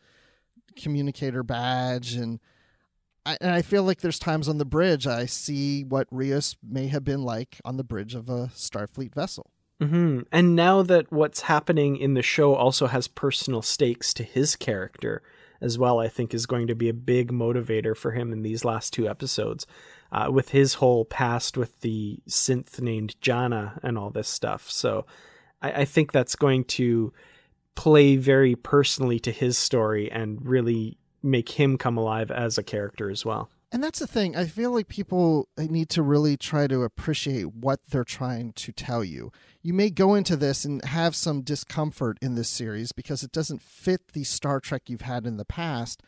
communicator 0.76 1.42
badge 1.42 2.14
and 2.14 2.38
I, 3.26 3.36
and 3.40 3.50
I 3.50 3.62
feel 3.62 3.82
like 3.82 4.00
there's 4.00 4.18
times 4.18 4.48
on 4.48 4.58
the 4.58 4.64
bridge 4.64 5.06
I 5.06 5.26
see 5.26 5.84
what 5.84 6.08
Rios 6.10 6.56
may 6.66 6.86
have 6.88 7.04
been 7.04 7.22
like 7.22 7.60
on 7.64 7.76
the 7.76 7.84
bridge 7.84 8.14
of 8.14 8.28
a 8.28 8.50
Starfleet 8.54 9.14
vessel. 9.14 9.50
Mm-hmm. 9.80 10.20
And 10.30 10.56
now 10.56 10.82
that 10.82 11.10
what's 11.10 11.42
happening 11.42 11.96
in 11.96 12.14
the 12.14 12.22
show 12.22 12.54
also 12.54 12.86
has 12.86 13.08
personal 13.08 13.62
stakes 13.62 14.12
to 14.14 14.22
his 14.22 14.56
character, 14.56 15.22
as 15.60 15.78
well, 15.78 15.98
I 15.98 16.08
think 16.08 16.34
is 16.34 16.46
going 16.46 16.66
to 16.66 16.74
be 16.74 16.88
a 16.88 16.94
big 16.94 17.32
motivator 17.32 17.96
for 17.96 18.12
him 18.12 18.32
in 18.32 18.42
these 18.42 18.64
last 18.64 18.92
two 18.92 19.08
episodes. 19.08 19.66
Uh, 20.12 20.28
with 20.28 20.48
his 20.48 20.74
whole 20.74 21.04
past 21.04 21.56
with 21.56 21.82
the 21.82 22.18
synth 22.28 22.80
named 22.80 23.14
Jana 23.20 23.78
and 23.80 23.96
all 23.96 24.10
this 24.10 24.26
stuff. 24.26 24.68
So 24.68 25.06
I, 25.62 25.72
I 25.72 25.84
think 25.84 26.10
that's 26.10 26.34
going 26.34 26.64
to 26.64 27.12
play 27.76 28.16
very 28.16 28.56
personally 28.56 29.20
to 29.20 29.30
his 29.30 29.56
story 29.56 30.10
and 30.10 30.44
really 30.44 30.98
make 31.22 31.50
him 31.50 31.76
come 31.76 31.96
alive 31.96 32.30
as 32.30 32.58
a 32.58 32.62
character 32.62 33.10
as 33.10 33.24
well. 33.24 33.50
And 33.72 33.84
that's 33.84 34.00
the 34.00 34.06
thing. 34.06 34.34
I 34.34 34.46
feel 34.46 34.72
like 34.72 34.88
people 34.88 35.48
need 35.56 35.90
to 35.90 36.02
really 36.02 36.36
try 36.36 36.66
to 36.66 36.82
appreciate 36.82 37.54
what 37.54 37.78
they're 37.88 38.02
trying 38.02 38.52
to 38.54 38.72
tell 38.72 39.04
you. 39.04 39.30
You 39.62 39.74
may 39.74 39.90
go 39.90 40.14
into 40.14 40.36
this 40.36 40.64
and 40.64 40.84
have 40.84 41.14
some 41.14 41.42
discomfort 41.42 42.18
in 42.20 42.34
this 42.34 42.48
series 42.48 42.90
because 42.90 43.22
it 43.22 43.30
doesn't 43.30 43.62
fit 43.62 44.08
the 44.12 44.24
Star 44.24 44.58
Trek 44.58 44.82
you've 44.88 45.02
had 45.02 45.24
in 45.24 45.36
the 45.36 45.44
past. 45.44 46.02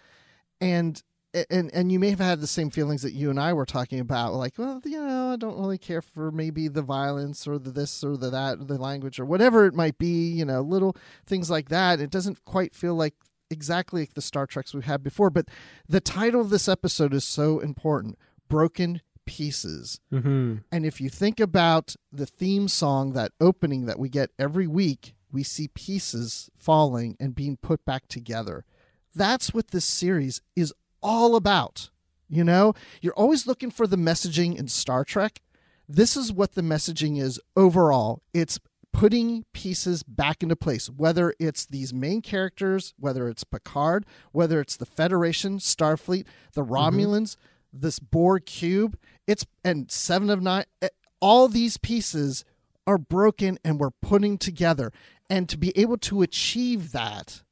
And 0.60 1.02
and 1.50 1.72
and 1.72 1.90
you 1.90 1.98
may 1.98 2.10
have 2.10 2.18
had 2.18 2.40
the 2.40 2.46
same 2.46 2.68
feelings 2.68 3.02
that 3.02 3.14
you 3.14 3.30
and 3.30 3.40
I 3.40 3.52
were 3.52 3.64
talking 3.64 4.00
about, 4.00 4.34
like, 4.34 4.58
well, 4.58 4.82
you 4.84 5.00
know, 5.00 5.32
I 5.32 5.36
don't 5.36 5.58
really 5.58 5.78
care 5.78 6.02
for 6.02 6.30
maybe 6.30 6.68
the 6.68 6.82
violence 6.82 7.46
or 7.46 7.58
the 7.58 7.70
this 7.70 8.04
or 8.04 8.16
the 8.16 8.28
that, 8.30 8.58
or 8.60 8.64
the 8.64 8.76
language 8.76 9.18
or 9.18 9.24
whatever 9.24 9.66
it 9.66 9.74
might 9.74 9.98
be, 9.98 10.30
you 10.30 10.44
know, 10.44 10.60
little 10.60 10.96
things 11.26 11.48
like 11.48 11.68
that. 11.68 12.00
It 12.00 12.10
doesn't 12.10 12.44
quite 12.44 12.74
feel 12.74 12.94
like 12.94 13.14
exactly 13.52 14.02
like 14.02 14.14
the 14.14 14.22
Star 14.22 14.46
Treks 14.46 14.74
we've 14.74 14.84
had 14.84 15.02
before. 15.02 15.30
But 15.30 15.48
the 15.88 16.00
title 16.00 16.40
of 16.40 16.50
this 16.50 16.68
episode 16.68 17.14
is 17.14 17.24
so 17.24 17.60
important: 17.60 18.18
Broken 18.48 19.00
Pieces. 19.24 20.00
Mm-hmm. 20.12 20.56
And 20.72 20.86
if 20.86 21.00
you 21.00 21.08
think 21.08 21.38
about 21.38 21.94
the 22.10 22.26
theme 22.26 22.66
song, 22.66 23.12
that 23.12 23.32
opening 23.40 23.86
that 23.86 23.98
we 23.98 24.08
get 24.08 24.30
every 24.38 24.66
week, 24.66 25.14
we 25.30 25.42
see 25.42 25.68
pieces 25.68 26.50
falling 26.56 27.16
and 27.20 27.34
being 27.34 27.56
put 27.56 27.84
back 27.84 28.08
together. 28.08 28.64
That's 29.14 29.54
what 29.54 29.68
this 29.68 29.84
series 29.84 30.40
is 30.56 30.74
all 31.02 31.36
about. 31.36 31.90
You 32.28 32.44
know, 32.44 32.74
you're 33.00 33.12
always 33.14 33.46
looking 33.46 33.70
for 33.70 33.86
the 33.86 33.96
messaging 33.96 34.56
in 34.56 34.68
Star 34.68 35.04
Trek. 35.04 35.42
This 35.88 36.16
is 36.16 36.32
what 36.32 36.52
the 36.52 36.62
messaging 36.62 37.20
is 37.20 37.38
overall. 37.54 38.22
It's 38.32 38.58
putting 38.92 39.44
pieces 39.52 40.02
back 40.02 40.42
into 40.42 40.56
place, 40.56 40.88
whether 40.88 41.34
it's 41.38 41.66
these 41.66 41.92
main 41.92 42.20
characters, 42.20 42.94
whether 42.98 43.28
it's 43.28 43.44
Picard, 43.44 44.04
whether 44.32 44.60
it's 44.60 44.76
the 44.76 44.86
Federation, 44.86 45.58
Starfleet, 45.58 46.24
the 46.54 46.64
Romulans, 46.64 47.36
mm-hmm. 47.36 47.80
this 47.80 47.98
Borg 47.98 48.46
cube, 48.46 48.96
it's 49.26 49.46
and 49.64 49.90
Seven 49.90 50.30
of 50.30 50.42
Nine, 50.42 50.64
eh, 50.80 50.88
all 51.20 51.48
these 51.48 51.76
pieces 51.76 52.44
are 52.86 52.98
broken 52.98 53.58
and 53.64 53.78
we're 53.78 53.90
putting 53.90 54.38
together. 54.38 54.92
And 55.30 55.48
to 55.48 55.56
be 55.56 55.72
able 55.76 55.98
to 55.98 56.22
achieve 56.22 56.92
that 56.92 57.42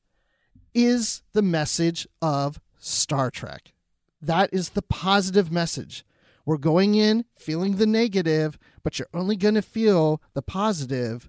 is 0.74 1.22
the 1.32 1.42
message 1.42 2.06
of 2.20 2.60
Star 2.78 3.30
Trek. 3.30 3.72
That 4.20 4.50
is 4.52 4.70
the 4.70 4.82
positive 4.82 5.50
message. 5.50 6.04
We're 6.44 6.58
going 6.58 6.94
in 6.94 7.24
feeling 7.36 7.76
the 7.76 7.86
negative, 7.86 8.58
but 8.82 8.98
you're 8.98 9.08
only 9.14 9.36
going 9.36 9.54
to 9.54 9.62
feel 9.62 10.22
the 10.34 10.42
positive 10.42 11.28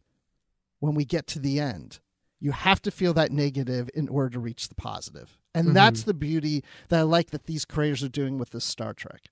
when 0.79 0.95
we 0.95 1.05
get 1.05 1.27
to 1.27 1.39
the 1.39 1.59
end. 1.59 1.99
You 2.39 2.51
have 2.51 2.81
to 2.83 2.91
feel 2.91 3.13
that 3.13 3.31
negative 3.31 3.89
in 3.93 4.09
order 4.09 4.29
to 4.31 4.39
reach 4.39 4.67
the 4.67 4.75
positive. 4.75 5.37
And 5.53 5.67
mm-hmm. 5.67 5.75
that's 5.75 6.03
the 6.03 6.13
beauty 6.13 6.63
that 6.89 6.99
I 6.99 7.03
like 7.03 7.29
that 7.31 7.45
these 7.45 7.65
creators 7.65 8.03
are 8.03 8.09
doing 8.09 8.37
with 8.37 8.49
this 8.49 8.65
Star 8.65 8.93
Trek. 8.93 9.29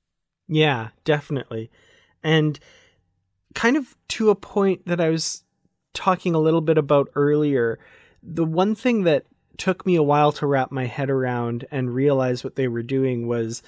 Yeah, 0.48 0.90
definitely. 1.04 1.72
And 2.24 2.60
kind 3.56 3.78
of 3.78 3.96
to 4.10 4.30
a 4.30 4.36
point 4.36 4.86
that 4.86 5.02
I 5.02 5.10
was 5.10 5.44
talking 5.94 6.36
a 6.36 6.40
little 6.40 6.62
bit 6.62 6.78
about 6.78 7.10
earlier, 7.16 7.80
the 8.22 8.46
one 8.46 8.76
thing 8.76 9.04
that 9.04 9.26
took 9.58 9.86
me 9.86 9.96
a 9.96 10.04
while 10.04 10.32
to 10.34 10.48
wrap 10.48 10.72
my 10.72 10.86
head 10.86 11.10
around 11.10 11.66
and 11.72 11.94
realize 11.94 12.44
what 12.44 12.56
they 12.56 12.68
were 12.68 12.84
doing 12.84 13.28
was 13.28 13.62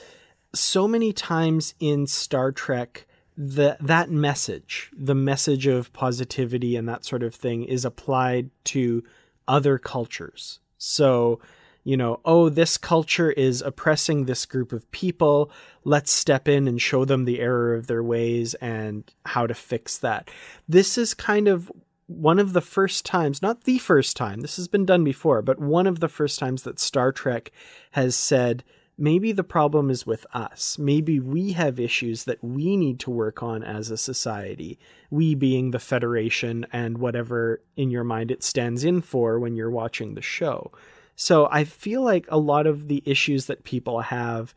so 0.54 0.88
many 0.88 1.14
times 1.14 1.74
in 1.80 2.08
Star 2.08 2.52
Trek 2.52 3.06
the 3.44 3.76
that 3.82 4.12
message, 4.12 4.92
the 4.96 5.16
message 5.16 5.66
of 5.66 5.92
positivity 5.94 6.76
and 6.76 6.88
that 6.88 7.04
sort 7.04 7.24
of 7.24 7.34
thing 7.34 7.64
is 7.64 7.84
applied 7.84 8.52
to 8.66 9.04
other 9.48 9.80
cultures. 9.80 10.60
So, 10.78 11.40
you 11.84 11.98
know, 11.98 12.20
oh, 12.24 12.50
this 12.50 12.78
culture 12.78 13.32
is 13.32 13.64
oppressing 13.64 14.26
this 14.26 14.46
group 14.46 14.72
of 14.72 14.90
people. 14.92 15.50
Let's 15.84 16.12
step 16.12 16.48
in 16.48 16.68
and 16.68 16.80
show 16.80 17.04
them 17.04 17.26
the 17.26 17.40
error 17.40 17.74
of 17.74 17.88
their 17.88 18.04
ways 18.04 18.54
and 18.56 19.12
how 19.26 19.48
to 19.48 19.56
fix 19.56 19.98
that. 19.98 20.30
This 20.70 20.96
is 20.96 21.16
kind 21.16 21.48
of 21.48 21.72
one 22.06 22.38
of 22.38 22.54
the 22.54 22.62
first 22.62 23.06
times, 23.06 23.42
not 23.42 23.64
the 23.64 23.80
first 23.80 24.16
time, 24.16 24.42
this 24.42 24.58
has 24.58 24.68
been 24.68 24.86
done 24.86 25.04
before, 25.04 25.42
but 25.42 25.58
one 25.58 25.88
of 25.88 26.00
the 26.00 26.10
first 26.10 26.38
times 26.38 26.62
that 26.62 26.80
Star 26.80 27.12
Trek 27.12 27.52
has 27.92 28.16
said, 28.16 28.64
maybe 29.02 29.32
the 29.32 29.44
problem 29.44 29.90
is 29.90 30.06
with 30.06 30.28
us. 30.32 30.78
Maybe 30.78 31.20
we 31.20 31.54
have 31.54 31.80
issues 31.80 32.26
that 32.26 32.44
we 32.44 32.78
need 32.78 33.00
to 33.02 33.10
work 33.10 33.42
on 33.42 33.64
as 33.64 33.90
a 33.90 33.98
society. 33.98 34.78
We 35.10 35.34
being 35.34 35.72
the 35.72 35.80
Federation 35.80 36.68
and 36.72 37.00
whatever 37.00 37.64
in 37.76 37.90
your 37.90 38.04
mind 38.04 38.30
it 38.30 38.44
stands 38.44 38.84
in 38.84 39.02
for 39.02 39.40
when 39.40 39.56
you're 39.56 39.72
watching 39.72 40.14
the 40.14 40.22
show. 40.22 40.72
So 41.16 41.50
I 41.52 41.64
feel 41.64 42.04
like 42.04 42.28
a 42.30 42.38
lot 42.38 42.68
of 42.68 42.88
the 42.88 43.02
issues 43.06 43.48
that 43.48 43.64
people 43.64 44.02
have 44.02 44.54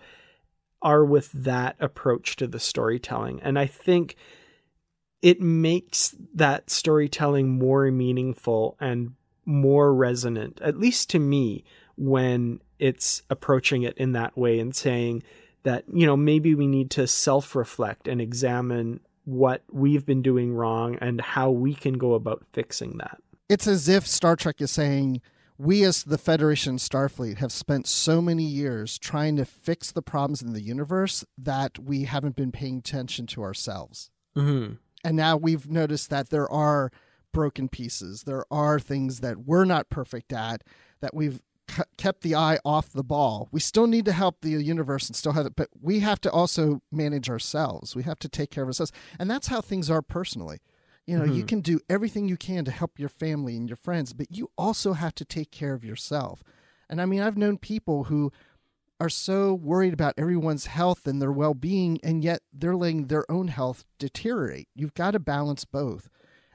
are 0.83 1.05
with 1.05 1.33
that 1.33 1.77
approach 1.81 2.37
to 2.37 2.47
the 2.47 2.61
storytelling. 2.61 3.41
And 3.41 3.59
I 3.59 3.65
think 3.65 4.17
it 5.23 5.41
makes 5.41 6.15
that 6.35 6.69
storytelling 6.69 7.59
more 7.59 7.91
meaningful 7.91 8.77
and 8.79 9.15
more 9.47 9.95
resonant, 9.95 10.61
at 10.63 10.79
least 10.79 11.09
to 11.11 11.19
me, 11.19 11.65
when 11.97 12.61
it's 12.79 13.23
approaching 13.31 13.83
it 13.83 13.97
in 13.97 14.13
that 14.13 14.37
way 14.37 14.59
and 14.59 14.75
saying 14.75 15.23
that, 15.63 15.85
you 15.93 16.07
know, 16.07 16.17
maybe 16.17 16.55
we 16.55 16.67
need 16.67 16.91
to 16.93 17.07
self 17.07 17.55
reflect 17.55 18.09
and 18.09 18.21
examine 18.21 19.01
what 19.25 19.63
we've 19.71 20.05
been 20.05 20.23
doing 20.23 20.53
wrong 20.55 20.97
and 21.01 21.21
how 21.21 21.51
we 21.51 21.75
can 21.75 21.95
go 21.95 22.15
about 22.15 22.45
fixing 22.53 22.99
that. 22.99 23.19
It's 23.49 23.67
as 23.67 23.89
if 23.89 24.07
Star 24.07 24.37
Trek 24.37 24.61
is 24.61 24.71
saying, 24.71 25.23
we 25.57 25.85
as 25.85 26.03
the 26.03 26.19
Federation 26.19 26.77
Starfleet 26.77 27.39
have 27.39 27.53
spent 27.53 27.87
so 27.87 28.21
many 28.21 28.43
years 28.43 28.99
trying 28.99 29.37
to 29.37 29.45
fix 29.45 29.93
the 29.93 30.03
problems 30.03 30.43
in 30.43 30.53
the 30.53 30.61
universe 30.61 31.25
that 31.39 31.79
we 31.79 32.05
haven't 32.05 32.35
been 32.35 32.51
paying 32.51 32.79
attention 32.79 33.27
to 33.29 33.43
ourselves. 33.43 34.11
Mm-hmm 34.37 34.75
and 35.05 35.17
now 35.17 35.37
we've 35.37 35.71
noticed 35.71 36.11
that 36.11 36.31
there 36.31 36.51
are 36.51 36.91
broken 37.33 37.69
pieces. 37.69 38.23
There 38.23 38.47
are 38.51 38.81
things 38.81 39.21
that 39.21 39.45
we're 39.45 39.67
not 39.67 39.91
perfect 39.91 40.33
at 40.33 40.65
that 41.01 41.15
we've 41.15 41.41
kept 41.97 42.23
the 42.23 42.35
eye 42.35 42.59
off 42.65 42.91
the 42.91 43.05
ball. 43.05 43.49
We 43.51 43.61
still 43.61 43.87
need 43.87 44.05
to 44.05 44.13
help 44.13 44.41
the 44.41 44.51
universe 44.51 45.09
and 45.09 45.17
still 45.17 45.33
have 45.33 45.47
it, 45.47 45.57
but 45.57 45.69
we 45.81 46.01
have 46.01 46.21
to 46.23 46.31
also 46.31 46.83
manage 46.93 47.29
ourselves. 47.31 47.97
We 47.97 48.03
have 48.05 48.19
to 48.21 48.29
take 48.29 48.51
care 48.51 48.65
of 48.65 48.69
ourselves. 48.69 48.93
And 49.19 49.31
that's 49.31 49.49
how 49.49 49.61
things 49.61 49.91
are 49.91 50.03
personally. 50.03 50.61
You 51.07 51.19
know, 51.19 51.25
mm-hmm. 51.25 51.35
you 51.35 51.45
can 51.45 51.61
do 51.61 51.81
everything 51.89 52.29
you 52.29 52.37
can 52.37 52.65
to 52.65 52.71
help 52.71 52.99
your 52.99 53.09
family 53.09 53.57
and 53.57 53.69
your 53.69 53.77
friends, 53.77 54.13
but 54.13 54.29
you 54.31 54.51
also 54.57 54.95
have 54.95 55.15
to 55.17 55.25
take 55.25 55.51
care 55.51 55.75
of 55.75 55.85
yourself. 55.85 56.43
And 56.89 57.01
I 57.01 57.07
mean, 57.07 57.21
I've 57.21 57.37
known 57.37 57.59
people 57.59 58.05
who 58.05 58.33
are 59.01 59.11
so 59.11 59.53
worried 59.53 59.93
about 59.93 60.15
everyone's 60.17 60.67
health 60.67 61.07
and 61.07 61.21
their 61.21 61.33
well 61.33 61.55
being, 61.55 61.99
and 62.03 62.25
yet 62.25 62.41
they're 62.53 62.77
letting 62.77 63.09
their 63.09 63.31
own 63.31 63.49
health 63.49 63.85
deteriorate. 63.99 64.69
You've 64.75 64.95
got 64.95 65.11
to 65.11 65.19
balance 65.19 65.65
both. 65.65 66.09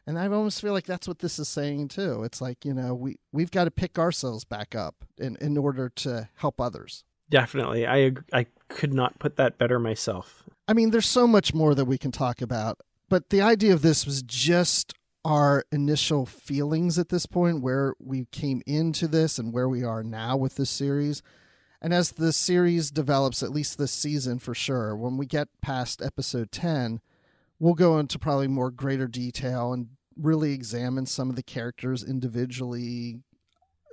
And 0.09 0.17
I 0.17 0.25
almost 0.25 0.59
feel 0.59 0.73
like 0.73 0.87
that's 0.87 1.07
what 1.07 1.19
this 1.19 1.37
is 1.37 1.47
saying 1.47 1.89
too. 1.89 2.23
It's 2.23 2.41
like, 2.41 2.65
you 2.65 2.73
know, 2.73 2.95
we, 2.95 3.19
we've 3.31 3.51
got 3.51 3.65
to 3.65 3.71
pick 3.71 3.99
ourselves 3.99 4.43
back 4.43 4.73
up 4.73 5.05
in, 5.19 5.37
in 5.39 5.55
order 5.55 5.87
to 5.97 6.27
help 6.33 6.59
others. 6.59 7.03
Definitely. 7.29 7.85
I, 7.85 8.13
I 8.33 8.47
could 8.69 8.91
not 8.91 9.19
put 9.19 9.35
that 9.35 9.59
better 9.59 9.77
myself. 9.77 10.43
I 10.67 10.73
mean, 10.73 10.89
there's 10.89 11.07
so 11.07 11.27
much 11.27 11.53
more 11.53 11.75
that 11.75 11.85
we 11.85 11.99
can 11.99 12.11
talk 12.11 12.41
about, 12.41 12.79
but 13.07 13.29
the 13.29 13.43
idea 13.43 13.71
of 13.71 13.83
this 13.83 14.07
was 14.07 14.23
just 14.23 14.95
our 15.23 15.63
initial 15.71 16.25
feelings 16.25 16.97
at 16.97 17.09
this 17.09 17.27
point, 17.27 17.61
where 17.61 17.93
we 17.99 18.25
came 18.31 18.63
into 18.65 19.07
this 19.07 19.37
and 19.37 19.53
where 19.53 19.69
we 19.69 19.83
are 19.83 20.01
now 20.03 20.35
with 20.35 20.55
this 20.55 20.71
series. 20.71 21.21
And 21.83 21.93
as 21.93 22.13
the 22.13 22.33
series 22.33 22.89
develops, 22.89 23.43
at 23.43 23.51
least 23.51 23.77
this 23.77 23.91
season 23.91 24.39
for 24.39 24.55
sure, 24.55 24.95
when 24.95 25.17
we 25.17 25.27
get 25.27 25.49
past 25.61 26.01
episode 26.01 26.51
10, 26.51 26.99
we'll 27.59 27.75
go 27.75 27.99
into 27.99 28.17
probably 28.17 28.47
more 28.47 28.71
greater 28.71 29.07
detail 29.07 29.71
and 29.71 29.89
really 30.19 30.53
examine 30.53 31.05
some 31.05 31.29
of 31.29 31.35
the 31.35 31.43
characters 31.43 32.03
individually 32.03 33.21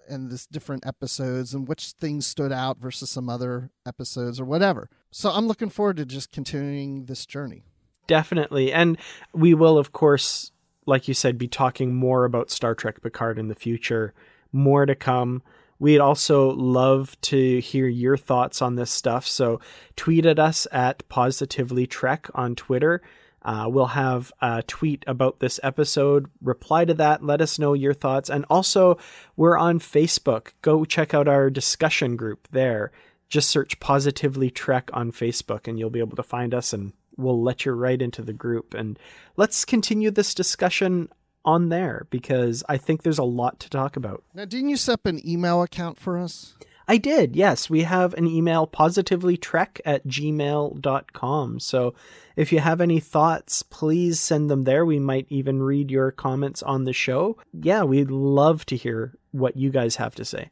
and 0.08 0.30
this 0.30 0.46
different 0.46 0.86
episodes 0.86 1.54
and 1.54 1.66
which 1.66 1.92
things 1.92 2.26
stood 2.26 2.52
out 2.52 2.78
versus 2.78 3.10
some 3.10 3.28
other 3.28 3.70
episodes 3.86 4.38
or 4.40 4.44
whatever. 4.44 4.88
So 5.10 5.30
I'm 5.30 5.46
looking 5.48 5.70
forward 5.70 5.96
to 5.96 6.06
just 6.06 6.32
continuing 6.32 7.06
this 7.06 7.26
journey. 7.26 7.64
Definitely. 8.06 8.72
And 8.72 8.98
we 9.32 9.54
will, 9.54 9.78
of 9.78 9.92
course, 9.92 10.52
like 10.86 11.08
you 11.08 11.14
said, 11.14 11.38
be 11.38 11.48
talking 11.48 11.94
more 11.94 12.24
about 12.24 12.50
Star 12.50 12.74
Trek 12.74 13.02
Picard 13.02 13.38
in 13.38 13.48
the 13.48 13.54
future. 13.54 14.14
More 14.52 14.86
to 14.86 14.94
come. 14.94 15.42
We'd 15.78 15.98
also 15.98 16.50
love 16.52 17.20
to 17.22 17.60
hear 17.60 17.86
your 17.88 18.16
thoughts 18.16 18.62
on 18.62 18.76
this 18.76 18.90
stuff. 18.90 19.26
So 19.26 19.60
tweet 19.96 20.24
at 20.24 20.38
us 20.38 20.66
at 20.72 21.06
Positively 21.08 21.86
Trek 21.86 22.28
on 22.34 22.54
Twitter. 22.54 23.02
Uh, 23.46 23.68
we'll 23.68 23.86
have 23.86 24.32
a 24.42 24.60
tweet 24.66 25.04
about 25.06 25.38
this 25.38 25.60
episode. 25.62 26.26
Reply 26.42 26.84
to 26.84 26.94
that. 26.94 27.24
Let 27.24 27.40
us 27.40 27.60
know 27.60 27.74
your 27.74 27.94
thoughts. 27.94 28.28
And 28.28 28.44
also, 28.50 28.98
we're 29.36 29.56
on 29.56 29.78
Facebook. 29.78 30.48
Go 30.62 30.84
check 30.84 31.14
out 31.14 31.28
our 31.28 31.48
discussion 31.48 32.16
group 32.16 32.48
there. 32.50 32.90
Just 33.28 33.48
search 33.48 33.78
Positively 33.78 34.50
Trek 34.50 34.90
on 34.92 35.12
Facebook 35.12 35.68
and 35.68 35.78
you'll 35.78 35.90
be 35.90 36.00
able 36.00 36.16
to 36.16 36.24
find 36.24 36.52
us 36.52 36.72
and 36.72 36.92
we'll 37.16 37.40
let 37.40 37.64
you 37.64 37.70
right 37.70 38.02
into 38.02 38.20
the 38.20 38.32
group. 38.32 38.74
And 38.74 38.98
let's 39.36 39.64
continue 39.64 40.10
this 40.10 40.34
discussion 40.34 41.08
on 41.44 41.68
there 41.68 42.08
because 42.10 42.64
I 42.68 42.78
think 42.78 43.02
there's 43.02 43.18
a 43.18 43.24
lot 43.24 43.60
to 43.60 43.70
talk 43.70 43.96
about. 43.96 44.24
Now, 44.34 44.44
didn't 44.44 44.70
you 44.70 44.76
set 44.76 44.94
up 44.94 45.06
an 45.06 45.26
email 45.26 45.62
account 45.62 46.00
for 46.00 46.18
us? 46.18 46.54
I 46.88 46.98
did, 46.98 47.34
yes. 47.34 47.68
We 47.68 47.82
have 47.82 48.14
an 48.14 48.26
email, 48.26 48.66
positivelytrek 48.66 49.80
at 49.84 50.06
gmail.com. 50.06 51.60
So 51.60 51.94
if 52.36 52.52
you 52.52 52.60
have 52.60 52.80
any 52.80 53.00
thoughts, 53.00 53.62
please 53.62 54.20
send 54.20 54.48
them 54.48 54.62
there. 54.62 54.86
We 54.86 55.00
might 55.00 55.26
even 55.28 55.62
read 55.62 55.90
your 55.90 56.12
comments 56.12 56.62
on 56.62 56.84
the 56.84 56.92
show. 56.92 57.38
Yeah, 57.52 57.82
we'd 57.82 58.10
love 58.10 58.64
to 58.66 58.76
hear 58.76 59.18
what 59.32 59.56
you 59.56 59.70
guys 59.70 59.96
have 59.96 60.14
to 60.16 60.24
say. 60.24 60.50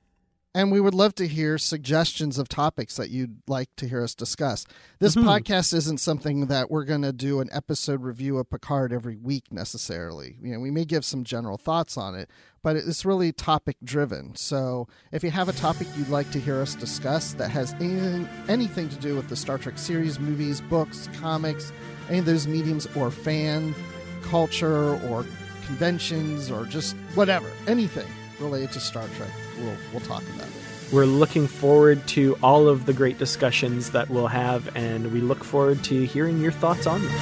And 0.57 0.71
we 0.71 0.81
would 0.81 0.95
love 0.95 1.17
to 1.17 1.27
hear 1.27 1.59
suggestions 1.59 2.39
of 2.39 2.49
topics 2.49 2.97
that 2.97 3.11
you'd 3.11 3.43
like 3.49 3.75
to 3.77 3.89
hear 3.89 4.05
us 4.05 4.15
discuss. 4.15 4.65
This 5.01 5.17
mm-hmm. 5.17 5.29
podcast 5.29 5.75
isn't 5.75 5.99
something 5.99 6.47
that 6.47 6.71
we're 6.71 6.85
going 6.85 7.03
to 7.03 7.13
do 7.13 7.41
an 7.41 7.49
episode 7.51 8.03
review 8.03 8.39
of 8.39 8.49
Picard 8.49 8.93
every 8.93 9.17
week 9.17 9.51
necessarily. 9.51 10.37
You 10.41 10.53
know, 10.53 10.61
we 10.61 10.71
may 10.71 10.85
give 10.85 11.05
some 11.05 11.25
general 11.25 11.59
thoughts 11.59 11.97
on 11.97 12.15
it, 12.15 12.31
but 12.63 12.77
it's 12.77 13.05
really 13.05 13.33
topic 13.33 13.79
driven. 13.83 14.37
So 14.37 14.87
if 15.11 15.25
you 15.25 15.33
have 15.33 15.49
a 15.49 15.53
topic 15.53 15.89
you'd 15.97 16.09
like 16.09 16.31
to 16.31 16.39
hear 16.39 16.61
us 16.61 16.77
discuss 16.77 17.35
that 17.35 17.51
has 17.51 17.73
anything, 17.75 18.29
anything 18.49 18.89
to 18.91 18.97
do 18.97 19.17
with 19.17 19.29
the 19.29 19.37
Star 19.37 19.59
Trek 19.59 19.77
series, 19.77 20.21
movies, 20.21 20.61
books, 20.61 21.09
comics, 21.21 21.73
any 22.09 22.21
of 22.21 22.27
those 22.27 22.47
mediums, 22.47 22.87
or 22.95 23.11
fan 23.11 23.75
culture, 24.23 24.95
or 25.09 25.27
conventions, 25.67 26.51
or 26.51 26.65
just 26.65 26.95
whatever, 27.15 27.51
anything 27.67 28.07
related 28.39 28.71
to 28.73 28.81
Star 28.81 29.07
Trek, 29.17 29.31
we'll, 29.59 29.77
we'll 29.93 30.01
talk 30.01 30.23
about 30.35 30.47
it. 30.47 30.93
We're 30.93 31.07
looking 31.07 31.47
forward 31.47 32.07
to 32.09 32.37
all 32.43 32.69
of 32.69 32.87
the 32.87 32.93
great 32.93 33.19
discussions 33.19 33.91
that 33.91 34.11
we'll 34.11 34.29
have, 34.29 34.75
and 34.77 35.13
we 35.13 35.21
look 35.21 35.43
forward 35.43 35.83
to 35.85 36.05
hearing 36.05 36.41
your 36.41 36.53
thoughts 36.53 36.87
on 36.87 37.03
them. 37.03 37.13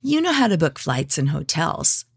You 0.00 0.22
know 0.22 0.32
how 0.32 0.48
to 0.48 0.56
book 0.56 0.78
flights 0.78 1.18
and 1.18 1.28
hotels. 1.28 2.06